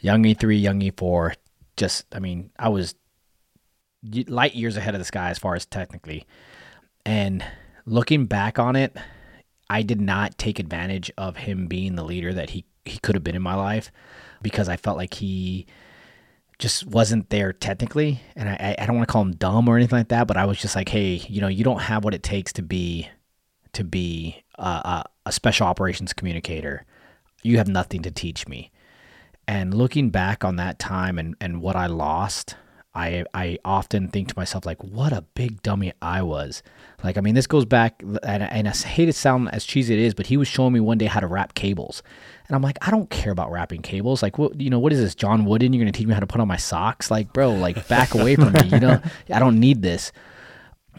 young 0.00 0.24
E3, 0.24 0.60
young 0.60 0.80
E4. 0.80 1.36
Just 1.76 2.12
I 2.12 2.18
mean, 2.18 2.50
I 2.58 2.70
was 2.70 2.96
light 4.26 4.56
years 4.56 4.76
ahead 4.76 4.96
of 4.96 5.00
this 5.00 5.12
guy 5.12 5.30
as 5.30 5.38
far 5.38 5.54
as 5.54 5.64
technically. 5.64 6.26
And 7.06 7.44
looking 7.86 8.26
back 8.26 8.58
on 8.58 8.74
it, 8.74 8.96
I 9.70 9.82
did 9.82 10.00
not 10.00 10.38
take 10.38 10.58
advantage 10.58 11.12
of 11.16 11.36
him 11.36 11.68
being 11.68 11.94
the 11.94 12.02
leader 12.04 12.34
that 12.34 12.50
he, 12.50 12.64
he 12.88 12.98
could 12.98 13.14
have 13.14 13.24
been 13.24 13.36
in 13.36 13.42
my 13.42 13.54
life 13.54 13.90
because 14.42 14.68
I 14.68 14.76
felt 14.76 14.96
like 14.96 15.14
he 15.14 15.66
just 16.58 16.86
wasn't 16.86 17.30
there 17.30 17.52
technically. 17.52 18.20
And 18.34 18.48
I, 18.48 18.76
I 18.78 18.86
don't 18.86 18.96
want 18.96 19.08
to 19.08 19.12
call 19.12 19.22
him 19.22 19.32
dumb 19.32 19.68
or 19.68 19.76
anything 19.76 19.98
like 19.98 20.08
that, 20.08 20.26
but 20.26 20.36
I 20.36 20.44
was 20.44 20.58
just 20.58 20.74
like, 20.74 20.88
hey, 20.88 21.14
you 21.28 21.40
know, 21.40 21.48
you 21.48 21.64
don't 21.64 21.82
have 21.82 22.04
what 22.04 22.14
it 22.14 22.22
takes 22.22 22.52
to 22.54 22.62
be 22.62 23.08
to 23.72 23.84
be 23.84 24.42
a, 24.58 25.04
a, 25.26 25.32
special 25.32 25.66
operations 25.66 26.12
communicator. 26.14 26.84
You 27.42 27.58
have 27.58 27.68
nothing 27.68 28.02
to 28.02 28.10
teach 28.10 28.48
me. 28.48 28.72
And 29.46 29.74
looking 29.74 30.10
back 30.10 30.42
on 30.42 30.56
that 30.56 30.78
time 30.78 31.18
and, 31.18 31.36
and 31.40 31.60
what 31.60 31.76
I 31.76 31.86
lost, 31.86 32.56
I 32.98 33.24
I 33.32 33.58
often 33.64 34.08
think 34.08 34.28
to 34.28 34.34
myself 34.36 34.66
like, 34.66 34.82
what 34.82 35.12
a 35.12 35.22
big 35.22 35.62
dummy 35.62 35.92
I 36.02 36.22
was. 36.22 36.62
Like, 37.04 37.16
I 37.16 37.20
mean, 37.20 37.36
this 37.36 37.46
goes 37.46 37.64
back, 37.64 38.02
and, 38.24 38.42
and 38.42 38.68
I 38.68 38.72
hate 38.72 39.06
to 39.06 39.12
sound 39.12 39.50
as 39.52 39.64
cheesy 39.64 39.94
it 39.94 40.00
is, 40.00 40.14
but 40.14 40.26
he 40.26 40.36
was 40.36 40.48
showing 40.48 40.72
me 40.72 40.80
one 40.80 40.98
day 40.98 41.06
how 41.06 41.20
to 41.20 41.28
wrap 41.28 41.54
cables, 41.54 42.02
and 42.48 42.56
I'm 42.56 42.62
like, 42.62 42.76
I 42.82 42.90
don't 42.90 43.08
care 43.08 43.30
about 43.30 43.52
wrapping 43.52 43.82
cables. 43.82 44.20
Like, 44.20 44.36
what 44.36 44.60
you 44.60 44.68
know, 44.68 44.80
what 44.80 44.92
is 44.92 44.98
this, 44.98 45.14
John 45.14 45.44
Wooden? 45.44 45.72
You're 45.72 45.82
gonna 45.82 45.92
teach 45.92 46.08
me 46.08 46.14
how 46.14 46.20
to 46.20 46.26
put 46.26 46.40
on 46.40 46.48
my 46.48 46.56
socks? 46.56 47.08
Like, 47.10 47.32
bro, 47.32 47.54
like 47.54 47.86
back 47.86 48.14
away 48.14 48.34
from 48.34 48.52
me. 48.52 48.64
You 48.64 48.80
know, 48.80 49.00
I 49.32 49.38
don't 49.38 49.60
need 49.60 49.80
this. 49.82 50.10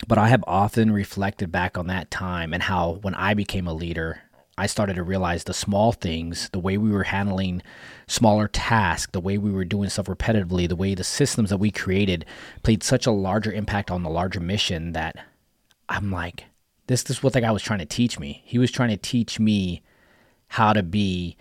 But 0.07 0.17
I 0.17 0.29
have 0.29 0.45
often 0.47 0.91
reflected 0.93 1.51
back 1.51 1.77
on 1.77 1.87
that 1.87 2.09
time 2.09 2.53
and 2.53 2.63
how 2.63 2.99
when 3.01 3.13
I 3.15 3.33
became 3.33 3.67
a 3.67 3.73
leader, 3.73 4.21
I 4.59 4.67
started 4.67 4.95
to 4.95 5.03
realize 5.03 5.45
the 5.45 5.53
small 5.53 5.93
things, 5.93 6.49
the 6.49 6.59
way 6.59 6.77
we 6.77 6.91
were 6.91 7.03
handling 7.03 7.61
smaller 8.07 8.49
tasks, 8.49 9.11
the 9.13 9.21
way 9.21 9.37
we 9.37 9.51
were 9.51 9.63
doing 9.63 9.89
stuff 9.89 10.07
repetitively, 10.07 10.67
the 10.67 10.75
way 10.75 10.95
the 10.95 11.03
systems 11.03 11.49
that 11.49 11.57
we 11.57 11.71
created 11.71 12.25
played 12.61 12.83
such 12.83 13.05
a 13.05 13.11
larger 13.11 13.53
impact 13.53 13.89
on 13.89 14.03
the 14.03 14.09
larger 14.09 14.41
mission 14.41 14.91
that 14.91 15.15
I'm 15.87 16.11
like, 16.11 16.43
this, 16.87 17.03
this 17.03 17.17
is 17.17 17.23
what 17.23 17.33
the 17.33 17.41
guy 17.41 17.51
was 17.51 17.63
trying 17.63 17.79
to 17.79 17.85
teach 17.85 18.19
me. 18.19 18.41
He 18.45 18.59
was 18.59 18.69
trying 18.69 18.89
to 18.89 18.97
teach 18.97 19.39
me 19.39 19.81
how 20.47 20.73
to 20.73 20.83
be, 20.83 21.37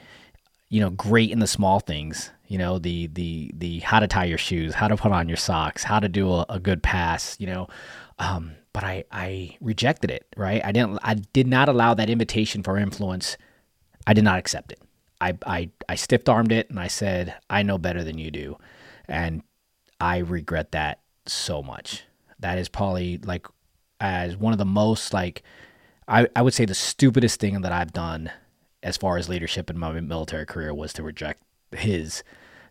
you 0.69 0.81
know, 0.81 0.91
great 0.91 1.31
in 1.31 1.41
the 1.41 1.47
small 1.47 1.81
things. 1.81 2.31
You 2.47 2.59
know, 2.59 2.79
the 2.79 3.09
the 3.09 3.51
the 3.55 3.81
how 3.81 4.01
to 4.01 4.07
tie 4.07 4.25
your 4.27 4.39
shoes, 4.39 4.75
how 4.75 4.89
to 4.89 4.97
put 4.97 5.13
on 5.13 5.29
your 5.29 5.37
socks, 5.37 5.83
how 5.83 6.01
to 6.01 6.09
do 6.09 6.31
a, 6.33 6.47
a 6.49 6.61
good 6.61 6.83
pass. 6.83 7.37
You 7.39 7.47
know, 7.47 7.69
um, 8.19 8.53
but 8.79 8.85
I, 8.85 9.03
I 9.11 9.57
rejected 9.61 10.09
it, 10.09 10.25
right? 10.37 10.65
I 10.65 10.71
didn't, 10.71 11.01
I 11.03 11.15
did 11.15 11.49
not 11.49 11.69
allow 11.69 11.95
that 11.95 12.09
invitation 12.09 12.63
for 12.63 12.79
influence. 12.79 13.37
I 14.07 14.13
did 14.15 14.23
not 14.23 14.39
accept 14.39 14.71
it. 14.71 14.81
I, 15.21 15.37
I, 15.45 15.71
I 15.89 15.97
stiff 15.97 16.29
armed 16.29 16.53
it 16.53 16.71
and 16.71 16.79
I 16.79 16.87
said, 16.87 17.35
I 17.51 17.65
know 17.65 17.77
better 17.77 18.05
than 18.05 18.19
you 18.19 18.31
do. 18.31 18.57
And 19.09 19.43
I 20.01 20.19
regret 20.19 20.71
that 20.71 21.01
so 21.27 21.61
much. 21.61 22.05
That 22.39 22.57
is 22.57 22.69
probably 22.69 23.19
like 23.19 23.49
as 23.99 24.37
one 24.37 24.53
of 24.53 24.61
the 24.61 24.65
most 24.65 25.13
like, 25.13 25.43
I, 26.07 26.29
I 26.37 26.43
would 26.43 26.55
say 26.55 26.65
the 26.65 26.73
stupidest 26.73 27.41
thing 27.41 27.63
that 27.63 27.73
I've 27.73 27.93
done 27.93 28.31
as 28.85 28.97
far 28.97 29.17
as 29.17 29.29
leadership 29.29 29.71
in 29.71 29.77
my 29.77 30.01
military 30.01 30.47
career 30.47 30.73
was 30.73 30.93
to 30.93 31.03
reject 31.03 31.43
his, 31.73 32.23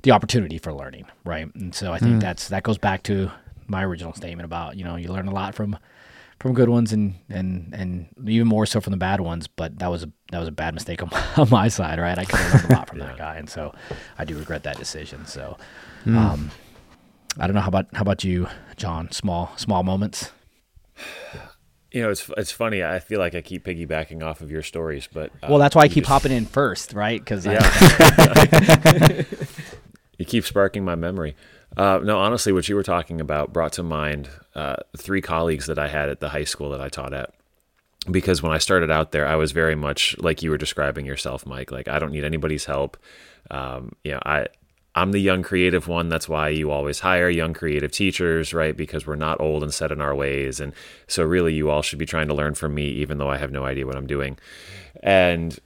the 0.03 0.11
opportunity 0.11 0.57
for 0.57 0.71
learning. 0.71 1.07
Right. 1.25 1.53
And 1.53 1.75
so 1.75 1.91
I 1.91 1.99
think 1.99 2.15
mm. 2.15 2.21
that's, 2.21 2.47
that 2.47 2.63
goes 2.63 2.77
back 2.77 3.03
to 3.03 3.29
my 3.67 3.83
original 3.83 4.13
statement 4.13 4.45
about, 4.45 4.77
you 4.77 4.85
know, 4.85 4.95
you 4.95 5.11
learn 5.11 5.27
a 5.27 5.33
lot 5.33 5.53
from, 5.53 5.77
from 6.39 6.53
good 6.53 6.69
ones 6.69 6.93
and 6.93 7.15
and 7.29 7.73
and 7.73 8.07
even 8.27 8.47
more 8.47 8.65
so 8.65 8.79
from 8.79 8.91
the 8.91 8.97
bad 8.97 9.21
ones. 9.21 9.47
But 9.47 9.79
that 9.79 9.89
was 9.89 10.03
a 10.03 10.11
that 10.31 10.39
was 10.39 10.47
a 10.47 10.51
bad 10.51 10.73
mistake 10.73 11.01
on 11.01 11.09
my, 11.11 11.23
on 11.37 11.49
my 11.49 11.67
side, 11.67 11.99
right? 11.99 12.17
I 12.17 12.25
could 12.25 12.39
have 12.39 12.53
learned 12.61 12.71
a 12.71 12.75
lot 12.75 12.89
from 12.89 12.99
yeah. 12.99 13.05
that 13.07 13.17
guy, 13.17 13.35
and 13.37 13.49
so 13.49 13.73
I 14.17 14.25
do 14.25 14.37
regret 14.37 14.63
that 14.63 14.77
decision. 14.77 15.25
So, 15.25 15.57
mm. 16.05 16.15
um, 16.15 16.51
I 17.39 17.47
don't 17.47 17.55
know 17.55 17.61
how 17.61 17.69
about 17.69 17.87
how 17.93 18.01
about 18.01 18.23
you, 18.23 18.47
John? 18.75 19.11
Small 19.11 19.51
small 19.55 19.83
moments. 19.83 20.31
You 21.91 22.03
know, 22.03 22.09
it's 22.11 22.29
it's 22.37 22.51
funny. 22.51 22.83
I 22.83 22.99
feel 22.99 23.19
like 23.19 23.33
I 23.33 23.41
keep 23.41 23.65
piggybacking 23.65 24.23
off 24.23 24.41
of 24.41 24.51
your 24.51 24.61
stories, 24.61 25.07
but 25.11 25.31
uh, 25.41 25.47
well, 25.49 25.59
that's 25.59 25.75
why 25.75 25.83
I 25.83 25.87
keep 25.87 26.03
just... 26.03 26.09
hopping 26.09 26.31
in 26.31 26.45
first, 26.45 26.93
right? 26.93 27.19
Because 27.19 27.45
yeah, 27.45 27.59
I... 27.61 29.25
you 30.17 30.25
keep 30.25 30.45
sparking 30.45 30.83
my 30.83 30.95
memory. 30.95 31.35
Uh, 31.77 31.99
no, 32.03 32.17
honestly, 32.17 32.51
what 32.51 32.67
you 32.67 32.75
were 32.75 32.83
talking 32.83 33.21
about 33.21 33.53
brought 33.53 33.73
to 33.73 33.83
mind 33.83 34.27
uh, 34.55 34.77
three 34.97 35.21
colleagues 35.21 35.67
that 35.67 35.77
I 35.77 35.87
had 35.87 36.09
at 36.09 36.19
the 36.19 36.29
high 36.29 36.43
school 36.43 36.71
that 36.71 36.81
I 36.81 36.89
taught 36.89 37.13
at. 37.13 37.33
Because 38.09 38.41
when 38.41 38.51
I 38.51 38.57
started 38.57 38.89
out 38.89 39.11
there, 39.11 39.27
I 39.27 39.35
was 39.35 39.51
very 39.51 39.75
much 39.75 40.17
like 40.17 40.41
you 40.41 40.49
were 40.49 40.57
describing 40.57 41.05
yourself, 41.05 41.45
Mike. 41.45 41.71
Like 41.71 41.87
I 41.87 41.99
don't 41.99 42.11
need 42.11 42.23
anybody's 42.23 42.65
help. 42.65 42.97
Um, 43.51 43.91
you 44.03 44.13
know, 44.13 44.21
I 44.25 44.47
I'm 44.95 45.11
the 45.11 45.19
young 45.19 45.43
creative 45.43 45.87
one. 45.87 46.09
That's 46.09 46.27
why 46.27 46.49
you 46.49 46.71
always 46.71 46.99
hire 46.99 47.29
young 47.29 47.53
creative 47.53 47.91
teachers, 47.91 48.53
right? 48.53 48.75
Because 48.75 49.05
we're 49.05 49.15
not 49.15 49.39
old 49.39 49.61
and 49.61 49.71
set 49.71 49.91
in 49.91 50.01
our 50.01 50.15
ways, 50.15 50.59
and 50.59 50.73
so 51.07 51.23
really, 51.23 51.53
you 51.53 51.69
all 51.69 51.83
should 51.83 51.99
be 51.99 52.05
trying 52.05 52.27
to 52.29 52.33
learn 52.33 52.55
from 52.55 52.73
me, 52.73 52.87
even 52.87 53.19
though 53.19 53.29
I 53.29 53.37
have 53.37 53.51
no 53.51 53.65
idea 53.65 53.85
what 53.85 53.95
I'm 53.95 54.07
doing. 54.07 54.39
And 55.03 55.59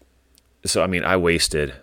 so, 0.66 0.84
I 0.84 0.88
mean, 0.88 1.04
I 1.06 1.16
wasted 1.16 1.74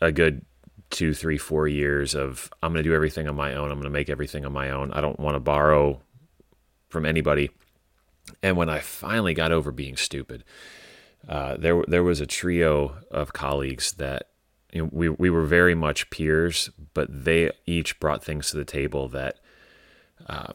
a 0.00 0.10
good 0.10 0.46
two, 0.90 1.14
three, 1.14 1.38
four 1.38 1.68
years 1.68 2.14
of 2.14 2.50
I'm 2.62 2.72
going 2.72 2.82
to 2.82 2.88
do 2.88 2.94
everything 2.94 3.28
on 3.28 3.36
my 3.36 3.54
own. 3.54 3.70
I'm 3.70 3.78
going 3.78 3.84
to 3.84 3.90
make 3.90 4.10
everything 4.10 4.44
on 4.44 4.52
my 4.52 4.70
own. 4.70 4.92
I 4.92 5.00
don't 5.00 5.18
want 5.18 5.36
to 5.36 5.40
borrow 5.40 6.02
from 6.88 7.06
anybody. 7.06 7.50
And 8.42 8.56
when 8.56 8.68
I 8.68 8.80
finally 8.80 9.34
got 9.34 9.52
over 9.52 9.72
being 9.72 9.96
stupid, 9.96 10.44
uh, 11.28 11.56
there 11.58 11.82
there 11.86 12.02
was 12.02 12.20
a 12.20 12.26
trio 12.26 12.96
of 13.10 13.32
colleagues 13.32 13.92
that 13.92 14.28
you 14.72 14.82
know, 14.82 14.90
we 14.92 15.08
we 15.08 15.30
were 15.30 15.44
very 15.44 15.74
much 15.74 16.10
peers, 16.10 16.70
but 16.94 17.24
they 17.24 17.50
each 17.66 17.98
brought 18.00 18.24
things 18.24 18.50
to 18.50 18.56
the 18.56 18.64
table 18.64 19.08
that 19.08 19.38
um, 20.26 20.54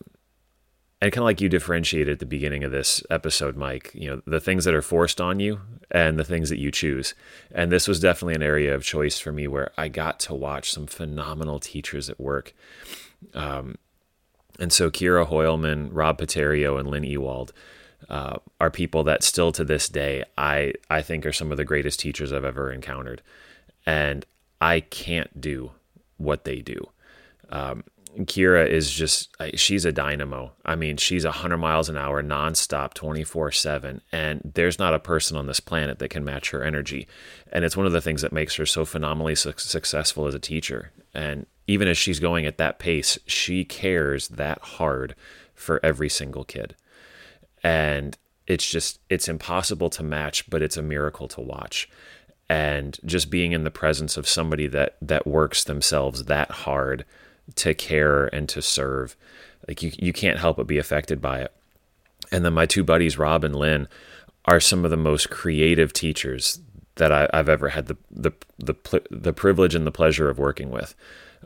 and 1.01 1.11
kind 1.11 1.23
of 1.23 1.25
like 1.25 1.41
you 1.41 1.49
differentiated 1.49 2.13
at 2.13 2.19
the 2.19 2.25
beginning 2.25 2.63
of 2.63 2.71
this 2.71 3.03
episode, 3.09 3.57
Mike, 3.57 3.91
you 3.93 4.09
know, 4.09 4.21
the 4.25 4.39
things 4.39 4.65
that 4.65 4.73
are 4.73 4.81
forced 4.81 5.19
on 5.19 5.39
you 5.39 5.59
and 5.91 6.17
the 6.17 6.23
things 6.23 6.49
that 6.49 6.59
you 6.59 6.71
choose. 6.71 7.13
And 7.51 7.71
this 7.71 7.87
was 7.87 7.99
definitely 7.99 8.35
an 8.35 8.43
area 8.43 8.73
of 8.73 8.83
choice 8.83 9.19
for 9.19 9.31
me 9.31 9.47
where 9.47 9.71
I 9.77 9.89
got 9.89 10.19
to 10.21 10.33
watch 10.33 10.71
some 10.71 10.87
phenomenal 10.87 11.59
teachers 11.59 12.09
at 12.09 12.19
work. 12.19 12.53
Um, 13.33 13.77
and 14.57 14.71
so 14.71 14.89
Kira 14.89 15.27
Hoyleman, 15.27 15.89
Rob 15.91 16.17
Paterio, 16.17 16.79
and 16.79 16.89
Lynn 16.89 17.03
Ewald 17.03 17.51
uh, 18.09 18.37
are 18.61 18.71
people 18.71 19.03
that 19.03 19.23
still 19.23 19.51
to 19.51 19.65
this 19.65 19.89
day 19.89 20.23
I, 20.37 20.73
I 20.89 21.01
think 21.01 21.25
are 21.25 21.33
some 21.33 21.51
of 21.51 21.57
the 21.57 21.65
greatest 21.65 21.99
teachers 21.99 22.31
I've 22.31 22.45
ever 22.45 22.71
encountered. 22.71 23.21
And 23.85 24.25
I 24.61 24.79
can't 24.79 25.41
do 25.41 25.71
what 26.17 26.45
they 26.45 26.61
do. 26.61 26.89
Um, 27.49 27.83
Kira 28.19 28.67
is 28.67 28.91
just, 28.91 29.35
she's 29.55 29.85
a 29.85 29.91
dynamo. 29.91 30.53
I 30.63 30.75
mean, 30.75 30.97
she's 30.97 31.25
100 31.25 31.57
miles 31.57 31.89
an 31.89 31.97
hour 31.97 32.23
nonstop, 32.23 32.93
24 32.93 33.51
7. 33.51 34.01
And 34.11 34.51
there's 34.55 34.79
not 34.79 34.93
a 34.93 34.99
person 34.99 35.35
on 35.37 35.47
this 35.47 35.59
planet 35.59 35.99
that 35.99 36.09
can 36.09 36.23
match 36.23 36.51
her 36.51 36.63
energy. 36.63 37.07
And 37.51 37.65
it's 37.65 37.77
one 37.77 37.85
of 37.85 37.91
the 37.91 38.01
things 38.01 38.21
that 38.21 38.33
makes 38.33 38.55
her 38.55 38.65
so 38.65 38.85
phenomenally 38.85 39.35
su- 39.35 39.53
successful 39.57 40.27
as 40.27 40.35
a 40.35 40.39
teacher. 40.39 40.91
And 41.13 41.45
even 41.67 41.87
as 41.87 41.97
she's 41.97 42.19
going 42.19 42.45
at 42.45 42.57
that 42.57 42.79
pace, 42.79 43.17
she 43.25 43.65
cares 43.65 44.29
that 44.29 44.59
hard 44.59 45.15
for 45.53 45.79
every 45.83 46.09
single 46.09 46.43
kid. 46.43 46.75
And 47.63 48.17
it's 48.47 48.69
just, 48.69 48.99
it's 49.09 49.27
impossible 49.27 49.89
to 49.89 50.03
match, 50.03 50.49
but 50.49 50.61
it's 50.61 50.77
a 50.77 50.83
miracle 50.83 51.27
to 51.29 51.41
watch 51.41 51.89
and 52.47 52.99
just 53.05 53.29
being 53.29 53.53
in 53.53 53.63
the 53.63 53.71
presence 53.71 54.17
of 54.17 54.27
somebody 54.27 54.67
that 54.67 54.97
that 55.01 55.25
works 55.25 55.63
themselves 55.63 56.25
that 56.25 56.51
hard 56.51 57.03
to 57.55 57.73
care 57.73 58.25
and 58.33 58.49
to 58.49 58.61
serve. 58.61 59.15
Like 59.67 59.81
you, 59.83 59.91
you 59.97 60.13
can't 60.13 60.39
help 60.39 60.57
but 60.57 60.67
be 60.67 60.77
affected 60.77 61.21
by 61.21 61.41
it. 61.41 61.53
And 62.31 62.43
then 62.43 62.53
my 62.53 62.65
two 62.65 62.83
buddies, 62.83 63.17
Rob 63.17 63.43
and 63.43 63.55
Lynn, 63.55 63.87
are 64.45 64.59
some 64.59 64.85
of 64.85 64.91
the 64.91 64.97
most 64.97 65.29
creative 65.29 65.93
teachers 65.93 66.59
that 66.95 67.11
I, 67.11 67.29
have 67.33 67.49
ever 67.49 67.69
had 67.69 67.87
the, 67.87 67.97
the 68.09 68.31
the 68.57 69.01
the 69.11 69.33
privilege 69.33 69.75
and 69.75 69.85
the 69.85 69.91
pleasure 69.91 70.29
of 70.29 70.39
working 70.39 70.71
with. 70.71 70.95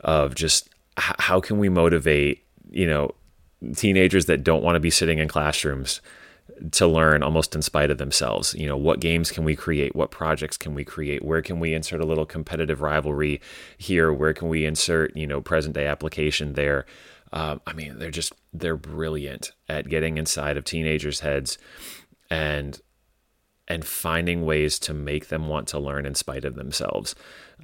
Of 0.02 0.34
just 0.34 0.68
how 0.96 1.40
can 1.40 1.58
we 1.58 1.68
motivate 1.68 2.44
you 2.70 2.86
know 2.86 3.14
teenagers 3.74 4.26
that 4.26 4.44
don't 4.44 4.62
want 4.62 4.76
to 4.76 4.80
be 4.80 4.90
sitting 4.90 5.18
in 5.18 5.28
classrooms 5.28 6.00
to 6.72 6.86
learn 6.86 7.22
almost 7.22 7.54
in 7.54 7.62
spite 7.62 7.90
of 7.90 7.98
themselves. 7.98 8.54
You 8.54 8.66
know, 8.66 8.76
what 8.76 9.00
games 9.00 9.30
can 9.30 9.44
we 9.44 9.56
create? 9.56 9.94
What 9.94 10.10
projects 10.10 10.56
can 10.56 10.74
we 10.74 10.84
create? 10.84 11.24
Where 11.24 11.42
can 11.42 11.60
we 11.60 11.74
insert 11.74 12.00
a 12.00 12.06
little 12.06 12.26
competitive 12.26 12.80
rivalry 12.80 13.40
here? 13.78 14.12
Where 14.12 14.32
can 14.32 14.48
we 14.48 14.64
insert, 14.64 15.16
you 15.16 15.26
know, 15.26 15.40
present 15.40 15.74
day 15.74 15.86
application 15.86 16.54
there? 16.54 16.86
Um, 17.32 17.60
I 17.66 17.72
mean, 17.72 17.98
they're 17.98 18.10
just, 18.10 18.32
they're 18.52 18.76
brilliant 18.76 19.52
at 19.68 19.88
getting 19.88 20.18
inside 20.18 20.56
of 20.56 20.64
teenagers' 20.64 21.20
heads 21.20 21.58
and, 22.28 22.80
and 23.68 23.84
finding 23.84 24.44
ways 24.44 24.78
to 24.80 24.92
make 24.92 25.28
them 25.28 25.46
want 25.46 25.68
to 25.68 25.78
learn 25.78 26.06
in 26.06 26.14
spite 26.14 26.44
of 26.44 26.56
themselves. 26.56 27.14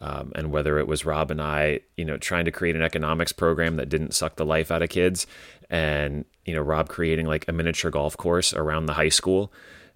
Um, 0.00 0.32
and 0.34 0.50
whether 0.50 0.78
it 0.78 0.86
was 0.86 1.06
Rob 1.06 1.30
and 1.30 1.40
I, 1.40 1.80
you 1.96 2.04
know, 2.04 2.18
trying 2.18 2.44
to 2.44 2.50
create 2.50 2.76
an 2.76 2.82
economics 2.82 3.32
program 3.32 3.76
that 3.76 3.88
didn't 3.88 4.14
suck 4.14 4.36
the 4.36 4.44
life 4.44 4.70
out 4.70 4.82
of 4.82 4.88
kids, 4.88 5.26
and 5.70 6.24
you 6.44 6.54
know, 6.54 6.60
Rob 6.60 6.88
creating 6.88 7.26
like 7.26 7.46
a 7.48 7.52
miniature 7.52 7.90
golf 7.90 8.16
course 8.16 8.52
around 8.52 8.86
the 8.86 8.94
high 8.94 9.08
school 9.08 9.52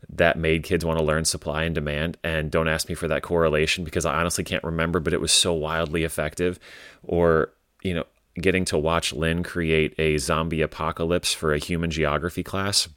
that 0.09 0.39
made 0.39 0.63
kids 0.63 0.85
want 0.85 0.99
to 0.99 1.05
learn 1.05 1.25
supply 1.25 1.65
and 1.65 1.75
demand. 1.75 2.17
And 2.25 2.51
don't 2.51 2.69
ask 2.69 2.89
me 2.89 2.95
for 2.95 3.07
that 3.09 3.23
correlation 3.23 3.85
because 3.85 4.07
I 4.07 4.15
honestly 4.15 4.45
can't 4.45 4.65
remember, 4.65 4.99
but 4.99 5.13
it 5.13 5.21
was 5.21 5.33
so 5.33 5.53
wildly 5.53 6.05
effective. 6.05 6.59
Or 7.03 7.53
you 7.83 7.95
know, 7.95 8.05
getting 8.35 8.65
to 8.67 8.79
watch 8.79 9.13
Lynn 9.13 9.43
create 9.43 9.95
a 9.99 10.19
zombie 10.19 10.63
apocalypse 10.63 11.33
for 11.33 11.53
a 11.53 11.59
human 11.59 11.91
geography 11.91 12.43
class 12.43 12.89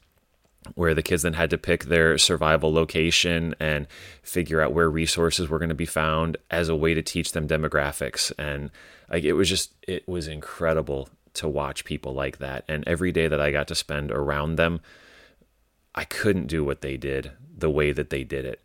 where 0.74 0.94
the 0.94 1.02
kids 1.02 1.22
then 1.22 1.34
had 1.34 1.50
to 1.50 1.58
pick 1.58 1.84
their 1.84 2.16
survival 2.16 2.72
location 2.72 3.54
and 3.60 3.86
figure 4.22 4.60
out 4.60 4.72
where 4.72 4.88
resources 4.88 5.48
were 5.48 5.58
going 5.58 5.68
to 5.68 5.74
be 5.74 5.86
found 5.86 6.36
as 6.50 6.68
a 6.68 6.76
way 6.76 6.94
to 6.94 7.02
teach 7.02 7.32
them 7.32 7.46
demographics 7.46 8.32
and 8.38 8.70
like 9.10 9.24
it 9.24 9.34
was 9.34 9.48
just 9.48 9.72
it 9.82 10.06
was 10.08 10.26
incredible 10.26 11.08
to 11.34 11.48
watch 11.48 11.84
people 11.84 12.14
like 12.14 12.38
that 12.38 12.64
and 12.68 12.86
every 12.86 13.12
day 13.12 13.28
that 13.28 13.40
I 13.40 13.50
got 13.50 13.68
to 13.68 13.74
spend 13.74 14.10
around 14.10 14.56
them 14.56 14.80
I 15.94 16.04
couldn't 16.04 16.46
do 16.46 16.64
what 16.64 16.80
they 16.80 16.96
did 16.96 17.32
the 17.56 17.70
way 17.70 17.92
that 17.92 18.10
they 18.10 18.24
did 18.24 18.44
it 18.44 18.60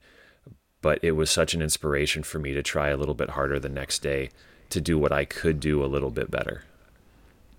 but 0.81 0.99
it 1.03 1.11
was 1.11 1.29
such 1.29 1.53
an 1.53 1.61
inspiration 1.61 2.23
for 2.23 2.39
me 2.39 2.53
to 2.53 2.63
try 2.63 2.89
a 2.89 2.97
little 2.97 3.13
bit 3.13 3.31
harder 3.31 3.59
the 3.59 3.69
next 3.69 3.99
day 3.99 4.29
to 4.69 4.79
do 4.79 4.97
what 4.97 5.11
I 5.11 5.25
could 5.25 5.59
do 5.59 5.83
a 5.83 5.87
little 5.87 6.11
bit 6.11 6.31
better 6.31 6.63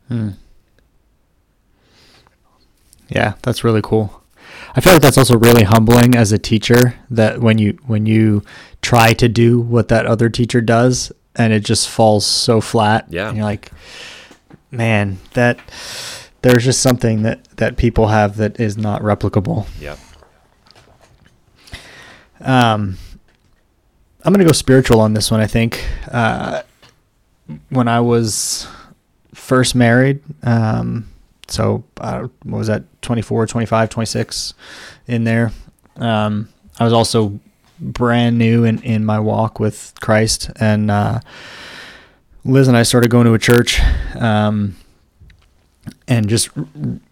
hmm. 0.09 0.31
Yeah, 3.11 3.35
that's 3.42 3.64
really 3.64 3.83
cool. 3.83 4.22
I 4.74 4.80
feel 4.80 4.92
like 4.92 5.02
that's 5.02 5.18
also 5.18 5.38
really 5.38 5.64
humbling 5.64 6.14
as 6.14 6.33
a 6.33 6.38
teacher 6.38 6.94
that 7.11 7.40
when 7.40 7.59
you 7.59 7.78
when 7.87 8.06
you 8.06 8.42
try 8.83 9.12
to 9.14 9.28
do 9.28 9.61
what 9.61 9.88
that 9.88 10.06
other 10.06 10.28
teacher 10.28 10.61
does 10.61 11.12
and 11.35 11.52
it 11.52 11.64
just 11.64 11.88
falls 11.88 12.24
so 12.26 12.61
flat. 12.61 13.06
Yeah. 13.09 13.28
And 13.28 13.37
you're 13.37 13.46
like, 13.46 13.70
man, 14.70 15.18
that 15.35 15.59
there's 16.42 16.64
just 16.64 16.80
something 16.80 17.22
that 17.22 17.44
that 17.56 17.76
people 17.76 18.09
have 18.09 18.37
that 18.37 18.61
is 18.61 18.76
not 18.76 19.02
replicable. 19.02 19.66
Yep. 19.80 19.98
Um, 22.40 22.96
I'm 24.24 24.33
gonna 24.33 24.44
go 24.44 24.52
spiritual 24.52 25.00
on 25.00 25.14
this 25.14 25.30
one. 25.30 25.40
I 25.40 25.46
think 25.46 25.85
uh, 26.11 26.62
when 27.68 27.88
I 27.88 28.00
was 28.00 28.66
first 29.35 29.74
married, 29.74 30.22
um, 30.42 31.09
so 31.53 31.85
uh, 31.99 32.29
what 32.45 32.59
was 32.59 32.67
that 32.69 32.85
24, 33.03 33.47
25, 33.47 33.91
26 33.91 34.55
in 35.07 35.25
there. 35.25 35.53
Um, 35.97 36.49
I 36.79 36.85
was 36.85 36.93
also 36.93 37.41
brand 37.79 38.39
new 38.39 38.65
in, 38.65 38.83
in 38.83 39.05
my 39.05 39.19
walk 39.19 39.59
with 39.59 39.95
Christ, 40.01 40.51
and 40.61 40.91
uh, 40.91 41.21
Liz 42.45 42.69
and 42.69 42.77
I 42.77 42.83
started 42.83 43.11
going 43.11 43.27
to 43.27 43.35
a 43.35 43.39
church. 43.39 43.81
Um, 44.17 44.77
and 46.07 46.29
just 46.29 46.51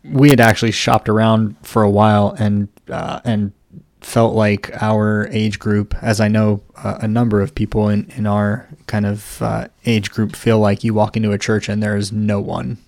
we 0.04 0.30
had 0.30 0.40
actually 0.40 0.72
shopped 0.72 1.08
around 1.08 1.56
for 1.62 1.82
a 1.82 1.90
while 1.90 2.34
and 2.38 2.68
uh, 2.90 3.20
and 3.24 3.52
felt 4.00 4.34
like 4.34 4.70
our 4.80 5.28
age 5.30 5.58
group, 5.58 5.94
as 6.02 6.20
I 6.20 6.28
know 6.28 6.62
uh, 6.76 6.98
a 7.00 7.08
number 7.08 7.40
of 7.40 7.54
people 7.54 7.88
in, 7.88 8.10
in 8.16 8.26
our 8.26 8.68
kind 8.86 9.06
of 9.06 9.42
uh, 9.42 9.68
age 9.84 10.10
group 10.10 10.36
feel 10.36 10.58
like 10.58 10.84
you 10.84 10.94
walk 10.94 11.16
into 11.16 11.32
a 11.32 11.38
church 11.38 11.68
and 11.68 11.82
there 11.82 11.96
is 11.96 12.12
no 12.12 12.40
one 12.40 12.78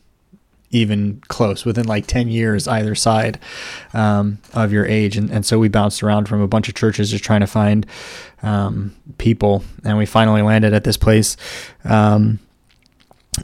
even 0.71 1.21
close 1.29 1.65
within 1.65 1.87
like 1.87 2.07
10 2.07 2.29
years 2.29 2.69
either 2.69 2.95
side 2.95 3.39
um, 3.93 4.39
of 4.55 4.73
your 4.73 4.87
age. 4.87 5.17
And, 5.17 5.31
and 5.31 5.45
so 5.45 5.59
we 5.59 5.69
bounced 5.69 6.03
around 6.03 6.29
from 6.29 6.41
a 6.41 6.49
bunch 6.49 6.69
of 6.69 6.75
churches 6.75 7.11
just 7.11 7.25
trying 7.25 7.41
to 7.41 7.47
find 7.47 7.87
um, 8.43 8.95
people. 9.19 9.65
And 9.85 9.99
we 9.99 10.07
finally 10.07 10.43
landed 10.43 10.73
at 10.73 10.85
this 10.85 10.97
place. 10.97 11.37
Um, 11.85 12.39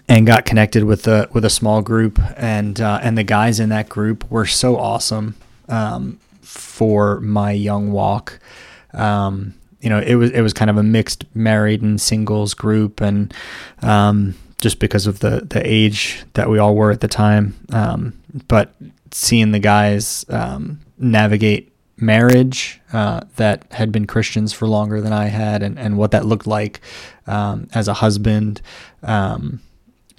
and 0.08 0.26
got 0.26 0.44
connected 0.44 0.84
with 0.84 1.06
a 1.06 1.28
with 1.32 1.44
a 1.44 1.48
small 1.48 1.80
group 1.80 2.20
and 2.36 2.80
uh, 2.80 2.98
and 3.02 3.16
the 3.16 3.22
guys 3.22 3.60
in 3.60 3.68
that 3.68 3.88
group 3.88 4.28
were 4.30 4.44
so 4.44 4.76
awesome 4.76 5.36
um, 5.68 6.18
for 6.42 7.20
my 7.20 7.52
young 7.52 7.92
walk. 7.92 8.40
Um, 8.92 9.54
you 9.80 9.88
know, 9.88 10.00
it 10.00 10.16
was 10.16 10.30
it 10.32 10.40
was 10.40 10.52
kind 10.52 10.70
of 10.70 10.76
a 10.76 10.82
mixed 10.82 11.24
married 11.34 11.82
and 11.82 12.00
singles 12.00 12.54
group, 12.54 13.00
and 13.00 13.32
um, 13.82 14.34
just 14.59 14.79
because 14.79 15.07
of 15.07 15.21
the 15.21 15.47
the 15.49 15.62
age 15.64 16.25
that 16.35 16.49
we 16.49 16.59
all 16.59 16.75
were 16.75 16.90
at 16.90 17.01
the 17.01 17.09
time. 17.09 17.55
Um, 17.71 18.19
but 18.49 18.75
seeing 19.11 19.53
the 19.53 19.59
guys 19.59 20.25
um, 20.29 20.81
navigate 20.99 21.73
marriage 21.99 22.81
uh, 22.92 23.23
that 23.37 23.64
had 23.73 23.90
been 23.90 24.07
Christians 24.07 24.53
for 24.53 24.69
longer 24.69 25.01
than 25.01 25.12
I 25.12 25.27
had, 25.27 25.62
and, 25.62 25.79
and 25.79 25.97
what 25.97 26.11
that 26.11 26.27
looked 26.27 26.47
like 26.47 26.81
um, 27.27 27.69
as 27.75 27.88
a 27.88 27.95
husband. 27.95 28.61
Um, 29.03 29.61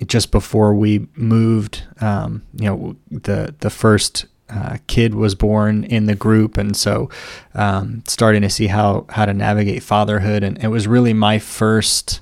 just 0.06 0.32
before 0.32 0.76
we 0.76 1.08
moved, 1.16 1.84
um, 2.02 2.44
you 2.54 2.66
know, 2.66 2.96
the 3.10 3.56
the 3.60 3.70
first 3.70 4.28
uh, 4.50 4.78
kid 4.88 5.16
was 5.16 5.36
born 5.36 5.84
in 5.84 6.06
the 6.06 6.16
group, 6.16 6.58
and 6.58 6.78
so 6.78 7.10
um, 7.56 8.04
starting 8.08 8.42
to 8.44 8.50
see 8.50 8.68
how 8.68 9.06
how 9.10 9.26
to 9.26 9.34
navigate 9.34 9.84
fatherhood, 9.84 10.44
and 10.44 10.64
it 10.64 10.68
was 10.68 10.88
really 10.88 11.14
my 11.14 11.40
first 11.40 12.22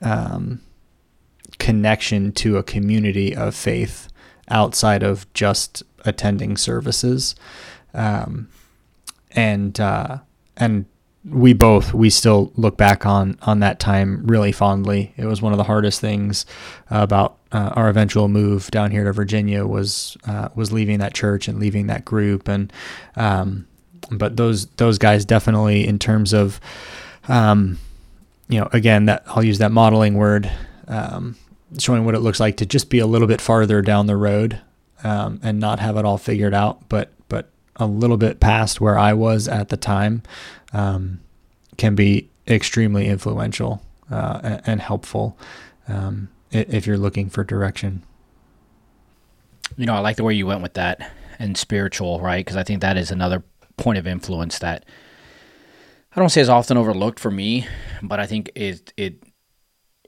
um, 0.00 0.60
connection 1.58 2.32
to 2.32 2.56
a 2.56 2.62
community 2.62 3.34
of 3.34 3.54
faith 3.54 4.08
outside 4.48 5.02
of 5.02 5.30
just 5.34 5.82
attending 6.04 6.56
services, 6.56 7.34
um, 7.94 8.48
and 9.32 9.78
uh, 9.80 10.18
and 10.56 10.86
we 11.24 11.52
both 11.52 11.92
we 11.92 12.10
still 12.10 12.52
look 12.56 12.76
back 12.76 13.04
on 13.04 13.38
on 13.42 13.60
that 13.60 13.78
time 13.78 14.26
really 14.26 14.52
fondly. 14.52 15.12
It 15.16 15.26
was 15.26 15.42
one 15.42 15.52
of 15.52 15.58
the 15.58 15.64
hardest 15.64 16.00
things 16.00 16.46
about 16.90 17.38
uh, 17.52 17.72
our 17.74 17.88
eventual 17.88 18.28
move 18.28 18.70
down 18.70 18.90
here 18.90 19.04
to 19.04 19.12
Virginia 19.12 19.66
was 19.66 20.16
uh, 20.26 20.48
was 20.54 20.72
leaving 20.72 20.98
that 20.98 21.14
church 21.14 21.48
and 21.48 21.58
leaving 21.58 21.86
that 21.88 22.04
group 22.04 22.48
and 22.48 22.72
um, 23.16 23.66
but 24.10 24.36
those 24.36 24.66
those 24.76 24.98
guys 24.98 25.24
definitely 25.24 25.86
in 25.86 25.98
terms 25.98 26.32
of 26.32 26.60
um, 27.28 27.78
you 28.48 28.60
know 28.60 28.68
again 28.72 29.06
that 29.06 29.22
I'll 29.26 29.44
use 29.44 29.58
that 29.58 29.72
modeling 29.72 30.14
word 30.14 30.50
um, 30.86 31.36
showing 31.78 32.04
what 32.04 32.14
it 32.14 32.20
looks 32.20 32.40
like 32.40 32.56
to 32.56 32.66
just 32.66 32.88
be 32.88 32.98
a 32.98 33.06
little 33.06 33.28
bit 33.28 33.40
farther 33.40 33.82
down 33.82 34.06
the 34.06 34.16
road 34.16 34.60
um, 35.04 35.40
and 35.42 35.60
not 35.60 35.80
have 35.80 35.96
it 35.96 36.04
all 36.04 36.18
figured 36.18 36.54
out 36.54 36.88
but 36.88 37.12
but 37.28 37.50
a 37.76 37.86
little 37.86 38.16
bit 38.16 38.40
past 38.40 38.80
where 38.80 38.98
I 38.98 39.12
was 39.12 39.48
at 39.48 39.68
the 39.68 39.76
time 39.76 40.22
um, 40.72 41.20
can 41.76 41.94
be 41.94 42.28
extremely 42.46 43.06
influential 43.06 43.82
uh, 44.10 44.60
and, 44.64 44.80
helpful 44.80 45.38
um, 45.86 46.28
if 46.50 46.86
you're 46.86 46.96
looking 46.96 47.28
for 47.28 47.44
direction. 47.44 48.02
You 49.76 49.86
know, 49.86 49.94
I 49.94 49.98
like 49.98 50.16
the 50.16 50.24
way 50.24 50.34
you 50.34 50.46
went 50.46 50.62
with 50.62 50.74
that 50.74 51.12
and 51.38 51.56
spiritual, 51.56 52.20
right? 52.20 52.44
Because 52.44 52.56
I 52.56 52.64
think 52.64 52.80
that 52.80 52.96
is 52.96 53.10
another 53.10 53.44
point 53.76 53.98
of 53.98 54.06
influence 54.06 54.58
that 54.60 54.84
I 56.16 56.20
don't 56.20 56.30
say 56.30 56.40
is 56.40 56.48
often 56.48 56.76
overlooked 56.76 57.20
for 57.20 57.30
me, 57.30 57.66
but 58.02 58.18
I 58.18 58.26
think 58.26 58.50
it 58.54 58.92
it 58.96 59.22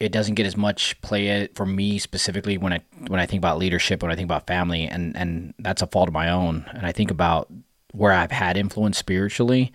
it 0.00 0.10
doesn't 0.12 0.34
get 0.34 0.46
as 0.46 0.56
much 0.56 1.00
play 1.02 1.46
for 1.54 1.66
me 1.66 1.98
specifically 1.98 2.58
when 2.58 2.72
I 2.72 2.80
when 3.06 3.20
I 3.20 3.26
think 3.26 3.40
about 3.40 3.58
leadership, 3.58 4.02
when 4.02 4.10
I 4.10 4.16
think 4.16 4.26
about 4.26 4.46
family, 4.46 4.84
and 4.84 5.16
and 5.16 5.54
that's 5.58 5.82
a 5.82 5.86
fault 5.86 6.08
of 6.08 6.14
my 6.14 6.30
own. 6.30 6.64
And 6.72 6.86
I 6.86 6.92
think 6.92 7.10
about 7.10 7.52
where 7.92 8.12
I've 8.12 8.32
had 8.32 8.56
influence 8.56 8.98
spiritually 8.98 9.72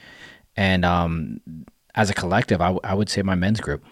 and 0.57 0.85
um, 0.85 1.41
as 1.93 2.09
a 2.09 2.13
collective, 2.13 2.61
I, 2.61 2.67
w- 2.67 2.81
I 2.83 2.93
would 2.93 3.09
say 3.09 3.21
my 3.21 3.35
men's 3.35 3.59
group, 3.59 3.83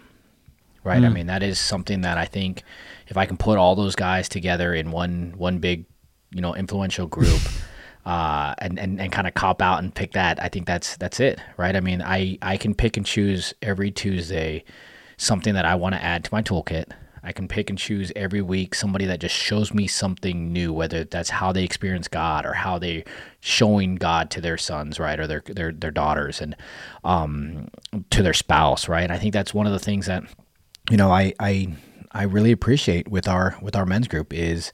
right? 0.82 1.02
Mm. 1.02 1.06
I 1.06 1.08
mean, 1.10 1.26
that 1.26 1.42
is 1.42 1.58
something 1.58 2.02
that 2.02 2.18
I 2.18 2.24
think 2.24 2.62
if 3.08 3.16
I 3.16 3.26
can 3.26 3.36
put 3.36 3.58
all 3.58 3.74
those 3.74 3.94
guys 3.94 4.28
together 4.28 4.74
in 4.74 4.90
one 4.90 5.34
one 5.36 5.58
big, 5.58 5.84
you 6.30 6.40
know, 6.40 6.54
influential 6.54 7.06
group, 7.06 7.40
uh, 8.06 8.54
and 8.58 8.78
and, 8.78 9.00
and 9.00 9.12
kind 9.12 9.26
of 9.26 9.34
cop 9.34 9.60
out 9.60 9.82
and 9.82 9.94
pick 9.94 10.12
that, 10.12 10.42
I 10.42 10.48
think 10.48 10.66
that's 10.66 10.96
that's 10.96 11.20
it, 11.20 11.38
right? 11.56 11.76
I 11.76 11.80
mean, 11.80 12.02
I 12.02 12.38
I 12.40 12.56
can 12.56 12.74
pick 12.74 12.96
and 12.96 13.04
choose 13.04 13.52
every 13.60 13.90
Tuesday 13.90 14.64
something 15.16 15.54
that 15.54 15.64
I 15.64 15.74
want 15.74 15.94
to 15.94 16.02
add 16.02 16.24
to 16.24 16.34
my 16.34 16.42
toolkit 16.42 16.92
I 17.24 17.32
can 17.32 17.48
pick 17.48 17.70
and 17.70 17.78
choose 17.78 18.12
every 18.14 18.42
week 18.42 18.74
somebody 18.74 19.06
that 19.06 19.18
just 19.18 19.34
shows 19.34 19.72
me 19.72 19.86
something 19.86 20.52
new, 20.52 20.74
whether 20.74 21.04
that's 21.04 21.30
how 21.30 21.52
they 21.52 21.64
experience 21.64 22.06
God 22.06 22.44
or 22.44 22.52
how 22.52 22.78
they 22.78 23.04
showing 23.40 23.94
God 23.94 24.30
to 24.32 24.42
their 24.42 24.58
sons, 24.58 25.00
right, 25.00 25.18
or 25.18 25.26
their 25.26 25.42
their 25.46 25.72
their 25.72 25.90
daughters, 25.90 26.42
and 26.42 26.54
um, 27.02 27.68
to 28.10 28.22
their 28.22 28.34
spouse, 28.34 28.88
right. 28.88 29.10
I 29.10 29.16
think 29.16 29.32
that's 29.32 29.54
one 29.54 29.66
of 29.66 29.72
the 29.72 29.78
things 29.78 30.04
that 30.04 30.22
you 30.90 30.98
know 30.98 31.10
I 31.10 31.32
I 31.40 31.74
I 32.12 32.24
really 32.24 32.52
appreciate 32.52 33.08
with 33.08 33.26
our 33.26 33.56
with 33.62 33.74
our 33.74 33.86
men's 33.86 34.06
group 34.06 34.34
is 34.34 34.70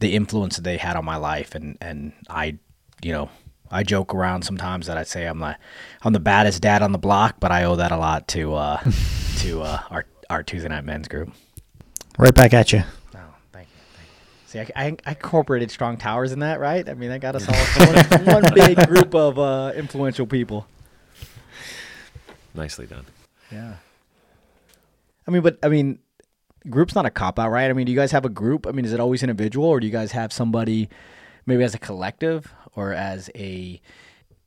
the 0.00 0.16
influence 0.16 0.56
that 0.56 0.62
they 0.62 0.78
had 0.78 0.96
on 0.96 1.04
my 1.04 1.16
life, 1.16 1.54
and 1.54 1.78
and 1.80 2.12
I 2.28 2.58
you 3.02 3.12
know 3.12 3.30
I 3.70 3.84
joke 3.84 4.16
around 4.16 4.42
sometimes 4.42 4.88
that 4.88 4.98
I 4.98 5.04
say 5.04 5.26
I'm 5.26 5.38
the 5.38 5.56
I'm 6.02 6.12
the 6.12 6.18
baddest 6.18 6.60
dad 6.60 6.82
on 6.82 6.90
the 6.90 6.98
block, 6.98 7.36
but 7.38 7.52
I 7.52 7.62
owe 7.62 7.76
that 7.76 7.92
a 7.92 7.96
lot 7.96 8.26
to 8.28 8.54
uh, 8.54 8.82
to 9.38 9.62
uh, 9.62 9.80
our 9.90 10.04
our 10.30 10.42
Tuesday 10.42 10.68
night 10.68 10.84
men's 10.84 11.06
group. 11.06 11.30
Right 12.18 12.34
back 12.34 12.52
at 12.52 12.72
you. 12.72 12.82
Oh, 13.14 13.20
thank 13.52 13.68
you. 13.68 13.80
Thank 13.94 14.08
you. 14.08 14.46
See, 14.46 14.58
I, 14.58 14.86
I, 14.86 14.96
I, 15.06 15.10
incorporated 15.10 15.70
Strong 15.70 15.98
Towers 15.98 16.32
in 16.32 16.40
that, 16.40 16.58
right? 16.58 16.88
I 16.88 16.94
mean, 16.94 17.10
that 17.10 17.20
got 17.20 17.36
us 17.36 17.48
all 17.48 18.24
one, 18.34 18.42
one 18.42 18.54
big 18.54 18.84
group 18.88 19.14
of 19.14 19.38
uh, 19.38 19.72
influential 19.76 20.26
people. 20.26 20.66
Nicely 22.54 22.86
done. 22.86 23.06
Yeah. 23.52 23.74
I 25.26 25.30
mean, 25.30 25.42
but 25.42 25.58
I 25.62 25.68
mean, 25.68 26.00
group's 26.68 26.96
not 26.96 27.06
a 27.06 27.10
cop 27.10 27.38
out, 27.38 27.50
right? 27.50 27.70
I 27.70 27.72
mean, 27.74 27.86
do 27.86 27.92
you 27.92 27.98
guys 27.98 28.10
have 28.10 28.24
a 28.24 28.30
group? 28.30 28.66
I 28.66 28.72
mean, 28.72 28.84
is 28.84 28.92
it 28.92 28.98
always 28.98 29.22
individual, 29.22 29.68
or 29.68 29.78
do 29.78 29.86
you 29.86 29.92
guys 29.92 30.12
have 30.12 30.32
somebody, 30.32 30.88
maybe 31.46 31.62
as 31.62 31.74
a 31.74 31.78
collective, 31.78 32.52
or 32.74 32.92
as 32.92 33.30
a 33.36 33.80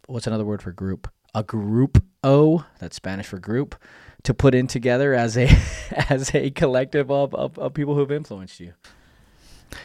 what's 0.08 0.28
another 0.28 0.44
word 0.44 0.62
for 0.62 0.74
group? 0.74 1.10
A 1.34 1.44
group 1.44 2.04
O. 2.26 2.66
That's 2.80 2.98
Spanish 2.98 3.28
for 3.28 3.40
group 3.40 3.76
to 4.24 4.34
put 4.34 4.54
in 4.54 4.68
together 4.68 5.14
as 5.14 5.38
a 5.38 5.50
as 6.10 6.34
a 6.36 6.52
collective 6.52 7.12
of, 7.12 7.34
of, 7.34 7.58
of 7.58 7.74
people 7.74 7.96
who've 7.96 8.12
influenced 8.12 8.60
you. 8.60 8.74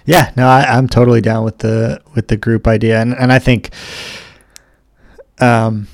Yeah, 0.05 0.33
no, 0.37 0.49
I, 0.49 0.77
am 0.77 0.89
totally 0.89 1.21
down 1.21 1.45
with 1.45 1.59
the 1.59 2.01
with 2.15 2.29
the 2.29 2.37
group 2.37 2.67
idea, 2.67 3.01
and 3.01 3.15
and 3.15 3.33
I 3.33 3.39
think, 3.39 3.71
um, 5.39 5.89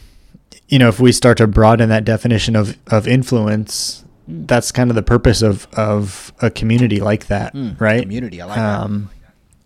you 0.68 0.78
know, 0.78 0.88
if 0.88 0.98
we 0.98 1.12
start 1.12 1.38
to 1.38 1.46
broaden 1.46 1.88
that 1.90 2.04
definition 2.04 2.56
of 2.56 2.78
of 2.88 3.06
influence, 3.06 4.04
that's 4.26 4.72
kind 4.72 4.90
of 4.90 4.96
the 4.96 5.02
purpose 5.02 5.42
of 5.42 5.66
of 5.74 6.32
a 6.40 6.50
community 6.50 7.00
like 7.00 7.26
that, 7.26 7.54
mm, 7.54 7.78
right? 7.80 8.02
Community, 8.02 8.40
I 8.40 8.46
like 8.46 8.58
um, 8.58 9.10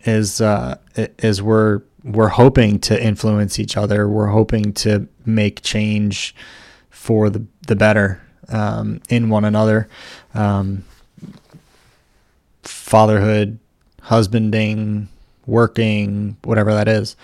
that. 0.04 0.10
Is 0.10 0.40
uh, 0.40 0.78
is 0.96 1.42
we're 1.42 1.82
we're 2.02 2.28
hoping 2.28 2.78
to 2.80 3.02
influence 3.02 3.58
each 3.58 3.76
other. 3.76 4.08
We're 4.08 4.28
hoping 4.28 4.72
to 4.74 5.08
make 5.24 5.62
change 5.62 6.34
for 6.90 7.30
the 7.30 7.46
the 7.66 7.76
better 7.76 8.20
um, 8.48 9.00
in 9.08 9.28
one 9.28 9.44
another. 9.44 9.88
Um, 10.34 10.84
fatherhood, 12.62 13.58
husbanding, 14.02 15.08
working, 15.46 16.36
whatever 16.44 16.72
that 16.74 16.88
is. 16.88 17.16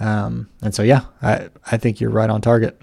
Um, 0.00 0.48
and 0.62 0.74
so, 0.74 0.82
yeah, 0.82 1.04
I, 1.22 1.48
I 1.70 1.76
think 1.76 2.00
you're 2.00 2.10
right 2.10 2.30
on 2.30 2.40
target. 2.40 2.80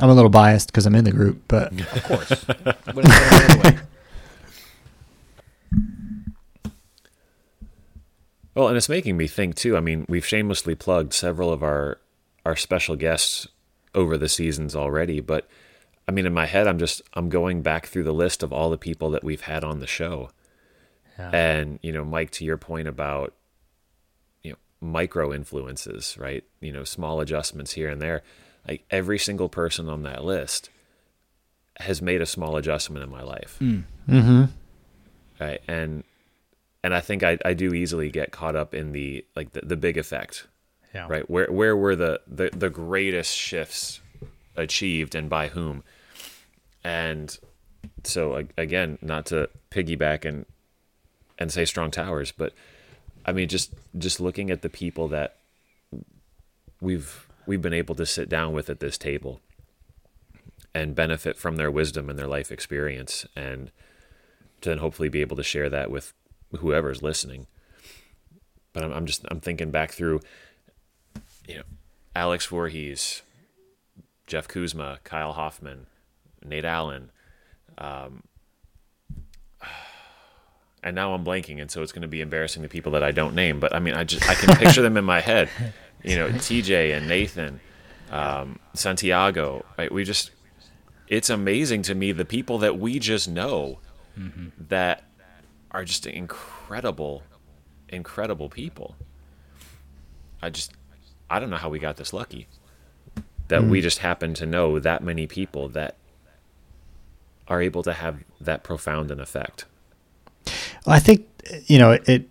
I'm 0.00 0.10
a 0.10 0.14
little 0.14 0.30
biased 0.30 0.68
because 0.68 0.86
I'm 0.86 0.94
in 0.94 1.04
the 1.04 1.10
group, 1.12 1.42
but 1.48 1.72
of 1.72 2.04
course. 2.04 2.46
well, 8.54 8.68
and 8.68 8.76
it's 8.76 8.88
making 8.88 9.16
me 9.16 9.26
think 9.26 9.56
too. 9.56 9.76
I 9.76 9.80
mean, 9.80 10.06
we've 10.08 10.24
shamelessly 10.24 10.76
plugged 10.76 11.12
several 11.12 11.52
of 11.52 11.62
our 11.64 11.98
our 12.46 12.54
special 12.54 12.94
guests 12.96 13.48
over 13.94 14.16
the 14.16 14.28
seasons 14.28 14.76
already, 14.76 15.20
but 15.20 15.48
I 16.08 16.10
mean, 16.10 16.26
in 16.26 16.32
my 16.32 16.46
head, 16.46 16.66
I'm 16.66 16.78
just 16.78 17.02
I'm 17.14 17.28
going 17.28 17.62
back 17.62 17.86
through 17.86 18.04
the 18.04 18.12
list 18.12 18.42
of 18.42 18.52
all 18.52 18.70
the 18.70 18.78
people 18.78 19.10
that 19.10 19.22
we've 19.22 19.42
had 19.42 19.62
on 19.62 19.80
the 19.80 19.86
show, 19.86 20.30
yeah. 21.18 21.30
and 21.30 21.78
you 21.82 21.92
know, 21.92 22.04
Mike, 22.04 22.30
to 22.32 22.44
your 22.44 22.56
point 22.56 22.88
about 22.88 23.34
you 24.42 24.52
know 24.52 24.58
micro 24.80 25.32
influences, 25.32 26.16
right? 26.18 26.44
You 26.60 26.72
know, 26.72 26.84
small 26.84 27.20
adjustments 27.20 27.72
here 27.72 27.90
and 27.90 28.00
there 28.00 28.22
like 28.68 28.84
every 28.90 29.18
single 29.18 29.48
person 29.48 29.88
on 29.88 30.02
that 30.02 30.22
list 30.24 30.70
has 31.80 32.02
made 32.02 32.20
a 32.20 32.26
small 32.26 32.56
adjustment 32.56 33.02
in 33.02 33.10
my 33.10 33.22
life. 33.22 33.56
Mm. 33.60 33.84
Mm-hmm. 34.08 34.44
Right. 35.40 35.60
And 35.66 36.04
and 36.84 36.94
I 36.94 37.00
think 37.00 37.22
I, 37.22 37.38
I 37.44 37.54
do 37.54 37.72
easily 37.72 38.10
get 38.10 38.30
caught 38.30 38.54
up 38.54 38.74
in 38.74 38.92
the 38.92 39.24
like 39.34 39.52
the, 39.52 39.62
the 39.62 39.76
big 39.76 39.96
effect. 39.96 40.46
Yeah. 40.94 41.06
Right. 41.08 41.28
Where 41.28 41.50
where 41.50 41.76
were 41.76 41.96
the, 41.96 42.20
the, 42.26 42.50
the 42.52 42.70
greatest 42.70 43.34
shifts 43.34 44.00
achieved 44.54 45.14
and 45.14 45.30
by 45.30 45.48
whom? 45.48 45.82
And 46.88 47.38
so 48.02 48.46
again, 48.56 48.96
not 49.02 49.26
to 49.26 49.50
piggyback 49.70 50.24
and 50.24 50.46
and 51.38 51.52
say 51.52 51.66
strong 51.66 51.90
towers, 51.90 52.32
but 52.32 52.54
I 53.26 53.32
mean 53.32 53.46
just 53.46 53.74
just 53.98 54.20
looking 54.20 54.50
at 54.50 54.62
the 54.62 54.70
people 54.70 55.06
that 55.08 55.36
we've 56.80 57.28
we've 57.46 57.60
been 57.60 57.74
able 57.74 57.94
to 57.96 58.06
sit 58.06 58.30
down 58.30 58.54
with 58.54 58.70
at 58.70 58.80
this 58.80 58.96
table 58.96 59.42
and 60.74 60.94
benefit 60.94 61.36
from 61.36 61.56
their 61.56 61.70
wisdom 61.70 62.08
and 62.08 62.18
their 62.18 62.26
life 62.26 62.50
experience 62.50 63.26
and 63.36 63.70
to 64.62 64.70
then 64.70 64.78
hopefully 64.78 65.10
be 65.10 65.20
able 65.20 65.36
to 65.36 65.42
share 65.42 65.68
that 65.68 65.90
with 65.90 66.14
whoever's 66.56 67.02
listening. 67.02 67.46
But 68.72 68.82
I'm, 68.82 68.92
I'm 68.94 69.04
just 69.04 69.26
i'm 69.30 69.40
thinking 69.40 69.70
back 69.70 69.92
through 69.92 70.20
you 71.46 71.56
know 71.56 71.64
alex 72.16 72.46
Voorhees, 72.46 73.20
jeff 74.26 74.48
kuzma 74.48 75.00
kyle 75.04 75.34
hoffman 75.34 75.86
nate 76.48 76.64
allen 76.64 77.10
um, 77.78 78.22
and 80.82 80.94
now 80.94 81.14
i'm 81.14 81.24
blanking 81.24 81.60
and 81.60 81.70
so 81.70 81.82
it's 81.82 81.92
going 81.92 82.02
to 82.02 82.08
be 82.08 82.20
embarrassing 82.20 82.62
to 82.62 82.68
people 82.68 82.92
that 82.92 83.02
i 83.02 83.10
don't 83.10 83.34
name 83.34 83.60
but 83.60 83.74
i 83.74 83.78
mean 83.78 83.94
i 83.94 84.04
just 84.04 84.28
i 84.28 84.34
can 84.34 84.54
picture 84.56 84.82
them 84.82 84.96
in 84.96 85.04
my 85.04 85.20
head 85.20 85.48
you 86.02 86.16
know, 86.16 86.28
TJ 86.28 86.96
and 86.96 87.08
Nathan, 87.08 87.60
um, 88.10 88.58
Santiago. 88.74 89.64
Right? 89.76 89.90
We 89.90 90.04
just, 90.04 90.30
it's 91.08 91.30
amazing 91.30 91.82
to 91.82 91.94
me 91.94 92.12
the 92.12 92.24
people 92.24 92.58
that 92.58 92.78
we 92.78 92.98
just 92.98 93.28
know 93.28 93.78
mm-hmm. 94.18 94.48
that 94.68 95.04
are 95.70 95.84
just 95.84 96.06
incredible, 96.06 97.22
incredible 97.88 98.48
people. 98.48 98.96
I 100.40 100.50
just, 100.50 100.72
I 101.28 101.40
don't 101.40 101.50
know 101.50 101.56
how 101.56 101.68
we 101.68 101.78
got 101.78 101.96
this 101.96 102.12
lucky 102.12 102.46
that 103.48 103.62
mm. 103.62 103.70
we 103.70 103.80
just 103.80 103.98
happen 103.98 104.34
to 104.34 104.46
know 104.46 104.78
that 104.78 105.02
many 105.02 105.26
people 105.26 105.68
that 105.70 105.96
are 107.48 107.62
able 107.62 107.82
to 107.82 107.92
have 107.92 108.22
that 108.40 108.62
profound 108.62 109.10
an 109.10 109.20
effect. 109.20 109.64
I 110.86 111.00
think 111.00 111.26
you 111.66 111.78
know 111.78 111.92
it, 111.92 112.08
it 112.08 112.28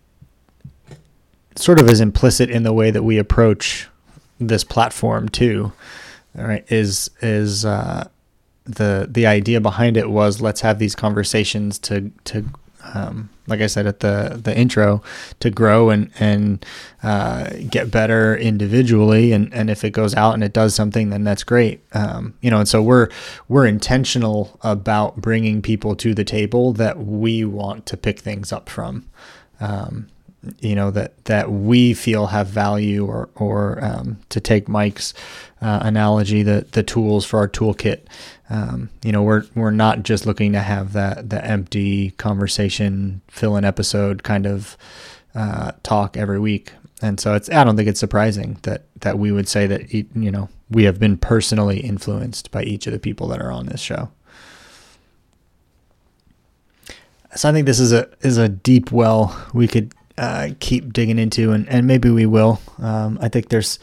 sort 1.55 1.79
of 1.79 1.89
is 1.89 1.99
implicit 1.99 2.49
in 2.49 2.63
the 2.63 2.73
way 2.73 2.91
that 2.91 3.03
we 3.03 3.17
approach 3.17 3.87
this 4.39 4.63
platform 4.63 5.29
too. 5.29 5.71
All 6.37 6.45
right, 6.45 6.65
is 6.71 7.09
is 7.21 7.65
uh, 7.65 8.07
the 8.65 9.07
the 9.09 9.25
idea 9.25 9.59
behind 9.59 9.97
it 9.97 10.09
was 10.09 10.41
let's 10.41 10.61
have 10.61 10.79
these 10.79 10.95
conversations 10.95 11.79
to 11.79 12.11
to 12.25 12.45
um, 12.93 13.29
like 13.47 13.61
I 13.61 13.67
said 13.67 13.87
at 13.87 14.01
the 14.01 14.39
the 14.41 14.55
intro 14.55 15.01
to 15.39 15.49
grow 15.49 15.89
and 15.89 16.11
and 16.19 16.65
uh, 17.03 17.49
get 17.69 17.89
better 17.89 18.35
individually. 18.35 19.31
And 19.31 19.53
and 19.53 19.69
if 19.69 19.83
it 19.83 19.91
goes 19.91 20.13
out 20.15 20.33
and 20.33 20.43
it 20.43 20.53
does 20.53 20.75
something 20.75 21.09
then 21.09 21.23
that's 21.23 21.43
great. 21.43 21.81
Um, 21.93 22.35
you 22.41 22.51
know 22.51 22.59
and 22.59 22.67
so 22.67 22.81
we're 22.81 23.09
we're 23.47 23.65
intentional 23.65 24.59
about 24.61 25.17
bringing 25.17 25.61
people 25.61 25.95
to 25.97 26.13
the 26.13 26.23
table 26.23 26.73
that 26.73 26.99
we 26.99 27.43
want 27.45 27.85
to 27.87 27.97
pick 27.97 28.19
things 28.19 28.51
up 28.51 28.69
from. 28.69 29.09
Um, 29.59 30.07
you 30.59 30.75
know 30.75 30.91
that 30.91 31.23
that 31.25 31.51
we 31.51 31.93
feel 31.93 32.27
have 32.27 32.47
value 32.47 33.05
or 33.05 33.29
or 33.35 33.83
um, 33.83 34.19
to 34.29 34.39
take 34.39 34.67
Mike's 34.67 35.13
uh, 35.61 35.79
analogy 35.81 36.43
the 36.43 36.65
the 36.71 36.83
tools 36.83 37.25
for 37.25 37.39
our 37.39 37.47
toolkit. 37.47 38.01
Um, 38.49 38.89
you 39.03 39.11
know 39.11 39.23
we're 39.23 39.43
we're 39.55 39.71
not 39.71 40.03
just 40.03 40.25
looking 40.25 40.53
to 40.53 40.59
have 40.59 40.93
that 40.93 41.29
the 41.29 41.43
empty 41.43 42.11
conversation 42.11 43.21
fill 43.27 43.55
an 43.55 43.65
episode 43.65 44.23
kind 44.23 44.45
of 44.45 44.77
uh, 45.35 45.71
talk 45.83 46.17
every 46.17 46.39
week. 46.39 46.73
And 47.01 47.19
so 47.19 47.35
it's 47.35 47.49
I 47.49 47.63
don't 47.63 47.75
think 47.75 47.87
it's 47.87 47.99
surprising 47.99 48.57
that 48.63 48.85
that 49.01 49.19
we 49.19 49.31
would 49.31 49.47
say 49.47 49.67
that 49.67 49.93
you 49.93 50.31
know 50.31 50.49
we 50.69 50.83
have 50.85 50.99
been 50.99 51.17
personally 51.17 51.79
influenced 51.79 52.51
by 52.51 52.63
each 52.63 52.87
of 52.87 52.93
the 52.93 52.99
people 52.99 53.27
that 53.27 53.41
are 53.41 53.51
on 53.51 53.67
this 53.67 53.79
show. 53.79 54.09
So 57.35 57.49
I 57.49 57.51
think 57.51 57.67
this 57.67 57.79
is 57.79 57.93
a 57.93 58.09
is 58.21 58.37
a 58.37 58.49
deep 58.49 58.91
well 58.91 59.35
we 59.53 59.67
could 59.67 59.93
uh, 60.17 60.49
keep 60.59 60.93
digging 60.93 61.19
into, 61.19 61.51
and, 61.51 61.67
and 61.69 61.85
maybe 61.85 62.09
we 62.09 62.25
will. 62.25 62.59
Um, 62.79 63.19
I 63.21 63.29
think 63.29 63.49
there's 63.49 63.79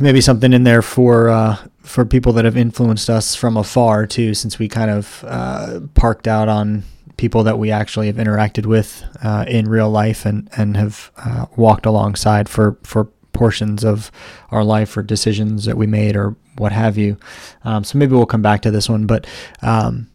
maybe 0.00 0.20
something 0.20 0.52
in 0.52 0.64
there 0.64 0.82
for 0.82 1.28
uh, 1.28 1.56
for 1.80 2.04
people 2.04 2.32
that 2.32 2.44
have 2.44 2.56
influenced 2.56 3.10
us 3.10 3.34
from 3.34 3.56
afar 3.56 4.06
too, 4.06 4.34
since 4.34 4.58
we 4.58 4.68
kind 4.68 4.90
of 4.90 5.24
uh, 5.26 5.80
parked 5.94 6.26
out 6.26 6.48
on 6.48 6.84
people 7.16 7.44
that 7.44 7.58
we 7.58 7.70
actually 7.70 8.08
have 8.08 8.16
interacted 8.16 8.66
with 8.66 9.04
uh, 9.22 9.44
in 9.46 9.68
real 9.68 9.90
life 9.90 10.24
and 10.24 10.48
and 10.56 10.76
have 10.76 11.10
uh, 11.18 11.46
walked 11.56 11.86
alongside 11.86 12.48
for 12.48 12.78
for 12.82 13.04
portions 13.32 13.84
of 13.84 14.12
our 14.50 14.62
life 14.62 14.96
or 14.96 15.02
decisions 15.02 15.64
that 15.64 15.76
we 15.76 15.86
made 15.86 16.16
or 16.16 16.36
what 16.56 16.70
have 16.72 16.96
you. 16.96 17.16
Um, 17.64 17.82
so 17.82 17.98
maybe 17.98 18.14
we'll 18.14 18.26
come 18.26 18.42
back 18.42 18.62
to 18.62 18.70
this 18.70 18.88
one, 18.88 19.06
but. 19.06 19.26
Um, 19.62 20.10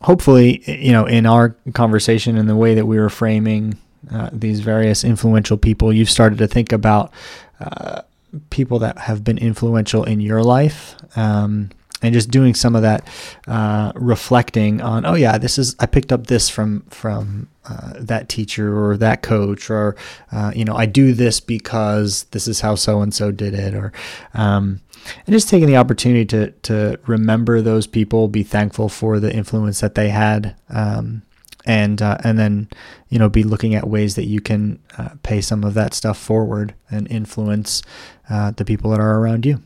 hopefully, 0.00 0.62
you 0.80 0.92
know, 0.92 1.06
in 1.06 1.26
our 1.26 1.56
conversation 1.74 2.38
and 2.38 2.48
the 2.48 2.54
way 2.54 2.72
that 2.72 2.86
we 2.86 2.96
were 3.00 3.10
framing 3.10 3.76
uh, 4.10 4.30
these 4.32 4.60
various 4.60 5.04
influential 5.04 5.56
people, 5.56 5.92
you've 5.92 6.10
started 6.10 6.38
to 6.38 6.46
think 6.46 6.72
about 6.72 7.12
uh, 7.60 8.02
people 8.50 8.78
that 8.78 8.98
have 8.98 9.24
been 9.24 9.38
influential 9.38 10.04
in 10.04 10.20
your 10.20 10.42
life. 10.42 10.94
Um, 11.16 11.70
and 12.00 12.14
just 12.14 12.30
doing 12.30 12.54
some 12.54 12.76
of 12.76 12.82
that 12.82 13.06
uh, 13.48 13.92
reflecting 13.96 14.80
on, 14.80 15.04
oh 15.04 15.14
yeah, 15.14 15.36
this 15.36 15.58
is 15.58 15.74
I 15.80 15.86
picked 15.86 16.12
up 16.12 16.28
this 16.28 16.48
from 16.48 16.82
from 16.82 17.48
uh, 17.68 17.94
that 17.96 18.28
teacher 18.28 18.78
or 18.78 18.96
that 18.98 19.22
coach, 19.22 19.68
or 19.68 19.96
uh, 20.30 20.52
you 20.54 20.64
know, 20.64 20.76
I 20.76 20.86
do 20.86 21.12
this 21.12 21.40
because 21.40 22.24
this 22.30 22.46
is 22.46 22.60
how 22.60 22.76
so 22.76 23.00
and 23.00 23.12
so 23.12 23.30
did 23.32 23.54
it, 23.54 23.74
or 23.74 23.92
um, 24.34 24.80
and 25.26 25.32
just 25.32 25.48
taking 25.48 25.66
the 25.66 25.76
opportunity 25.76 26.24
to 26.26 26.50
to 26.62 27.00
remember 27.06 27.60
those 27.60 27.86
people, 27.86 28.28
be 28.28 28.42
thankful 28.42 28.88
for 28.88 29.18
the 29.18 29.34
influence 29.34 29.80
that 29.80 29.94
they 29.94 30.10
had, 30.10 30.54
um, 30.68 31.22
and 31.68 32.02
uh, 32.02 32.16
and 32.24 32.38
then 32.38 32.68
you 33.10 33.18
know 33.18 33.28
be 33.28 33.44
looking 33.44 33.76
at 33.76 33.86
ways 33.86 34.16
that 34.16 34.24
you 34.24 34.40
can 34.40 34.80
uh, 34.96 35.10
pay 35.22 35.40
some 35.40 35.62
of 35.62 35.74
that 35.74 35.94
stuff 35.94 36.18
forward 36.18 36.74
and 36.90 37.06
influence 37.08 37.82
uh, 38.28 38.50
the 38.50 38.64
people 38.64 38.90
that 38.90 38.98
are 38.98 39.20
around 39.20 39.46
you. 39.46 39.62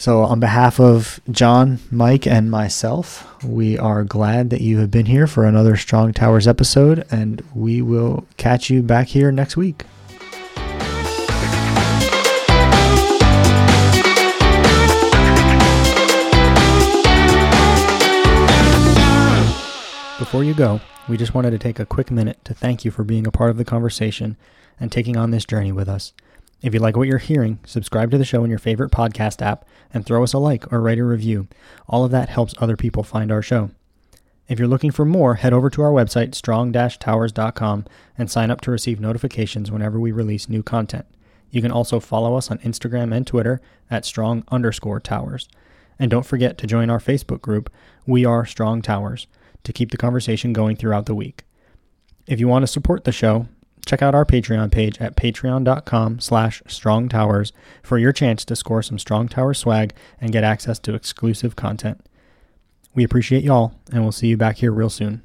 So, 0.00 0.22
on 0.22 0.38
behalf 0.38 0.78
of 0.78 1.20
John, 1.28 1.80
Mike, 1.90 2.24
and 2.24 2.50
myself, 2.50 3.26
we 3.44 3.76
are 3.76 4.04
glad 4.04 4.50
that 4.50 4.60
you 4.60 4.78
have 4.78 4.92
been 4.92 5.06
here 5.06 5.26
for 5.26 5.44
another 5.44 5.76
Strong 5.76 6.12
Towers 6.12 6.46
episode, 6.46 7.04
and 7.10 7.42
we 7.52 7.82
will 7.82 8.24
catch 8.36 8.70
you 8.70 8.80
back 8.80 9.08
here 9.08 9.32
next 9.32 9.56
week. 9.56 9.84
Before 20.28 20.44
you 20.44 20.52
go, 20.52 20.78
we 21.08 21.16
just 21.16 21.32
wanted 21.32 21.52
to 21.52 21.58
take 21.58 21.78
a 21.78 21.86
quick 21.86 22.10
minute 22.10 22.44
to 22.44 22.52
thank 22.52 22.84
you 22.84 22.90
for 22.90 23.02
being 23.02 23.26
a 23.26 23.30
part 23.30 23.48
of 23.48 23.56
the 23.56 23.64
conversation 23.64 24.36
and 24.78 24.92
taking 24.92 25.16
on 25.16 25.30
this 25.30 25.46
journey 25.46 25.72
with 25.72 25.88
us. 25.88 26.12
If 26.60 26.74
you 26.74 26.80
like 26.80 26.98
what 26.98 27.08
you're 27.08 27.16
hearing, 27.16 27.60
subscribe 27.64 28.10
to 28.10 28.18
the 28.18 28.26
show 28.26 28.44
in 28.44 28.50
your 28.50 28.58
favorite 28.58 28.90
podcast 28.90 29.40
app 29.40 29.66
and 29.90 30.04
throw 30.04 30.22
us 30.22 30.34
a 30.34 30.38
like 30.38 30.70
or 30.70 30.82
write 30.82 30.98
a 30.98 31.04
review. 31.04 31.48
All 31.88 32.04
of 32.04 32.10
that 32.10 32.28
helps 32.28 32.52
other 32.58 32.76
people 32.76 33.02
find 33.02 33.32
our 33.32 33.40
show. 33.40 33.70
If 34.48 34.58
you're 34.58 34.68
looking 34.68 34.90
for 34.90 35.06
more, 35.06 35.36
head 35.36 35.54
over 35.54 35.70
to 35.70 35.80
our 35.80 35.92
website, 35.92 36.34
strong-towers.com, 36.34 37.86
and 38.18 38.30
sign 38.30 38.50
up 38.50 38.60
to 38.60 38.70
receive 38.70 39.00
notifications 39.00 39.70
whenever 39.70 39.98
we 39.98 40.12
release 40.12 40.46
new 40.46 40.62
content. 40.62 41.06
You 41.50 41.62
can 41.62 41.72
also 41.72 42.00
follow 42.00 42.34
us 42.36 42.50
on 42.50 42.58
Instagram 42.58 43.16
and 43.16 43.26
Twitter 43.26 43.62
at 43.90 44.04
strong 44.04 44.44
underscore 44.48 45.00
towers. 45.00 45.48
And 45.98 46.10
don't 46.10 46.26
forget 46.26 46.58
to 46.58 46.66
join 46.66 46.90
our 46.90 47.00
Facebook 47.00 47.40
group, 47.40 47.72
We 48.04 48.26
Are 48.26 48.44
Strong 48.44 48.82
Towers 48.82 49.26
to 49.64 49.72
keep 49.72 49.90
the 49.90 49.96
conversation 49.96 50.52
going 50.52 50.76
throughout 50.76 51.06
the 51.06 51.14
week. 51.14 51.44
If 52.26 52.40
you 52.40 52.48
want 52.48 52.62
to 52.62 52.66
support 52.66 53.04
the 53.04 53.12
show, 53.12 53.48
check 53.86 54.02
out 54.02 54.14
our 54.14 54.24
Patreon 54.24 54.70
page 54.70 54.98
at 55.00 55.16
patreon.com 55.16 56.20
slash 56.20 56.62
strongtowers 56.66 57.52
for 57.82 57.98
your 57.98 58.12
chance 58.12 58.44
to 58.44 58.56
score 58.56 58.82
some 58.82 58.98
Strong 58.98 59.28
Tower 59.28 59.54
swag 59.54 59.94
and 60.20 60.32
get 60.32 60.44
access 60.44 60.78
to 60.80 60.94
exclusive 60.94 61.56
content. 61.56 62.04
We 62.94 63.04
appreciate 63.04 63.44
y'all, 63.44 63.74
and 63.92 64.02
we'll 64.02 64.12
see 64.12 64.28
you 64.28 64.36
back 64.36 64.58
here 64.58 64.72
real 64.72 64.90
soon. 64.90 65.22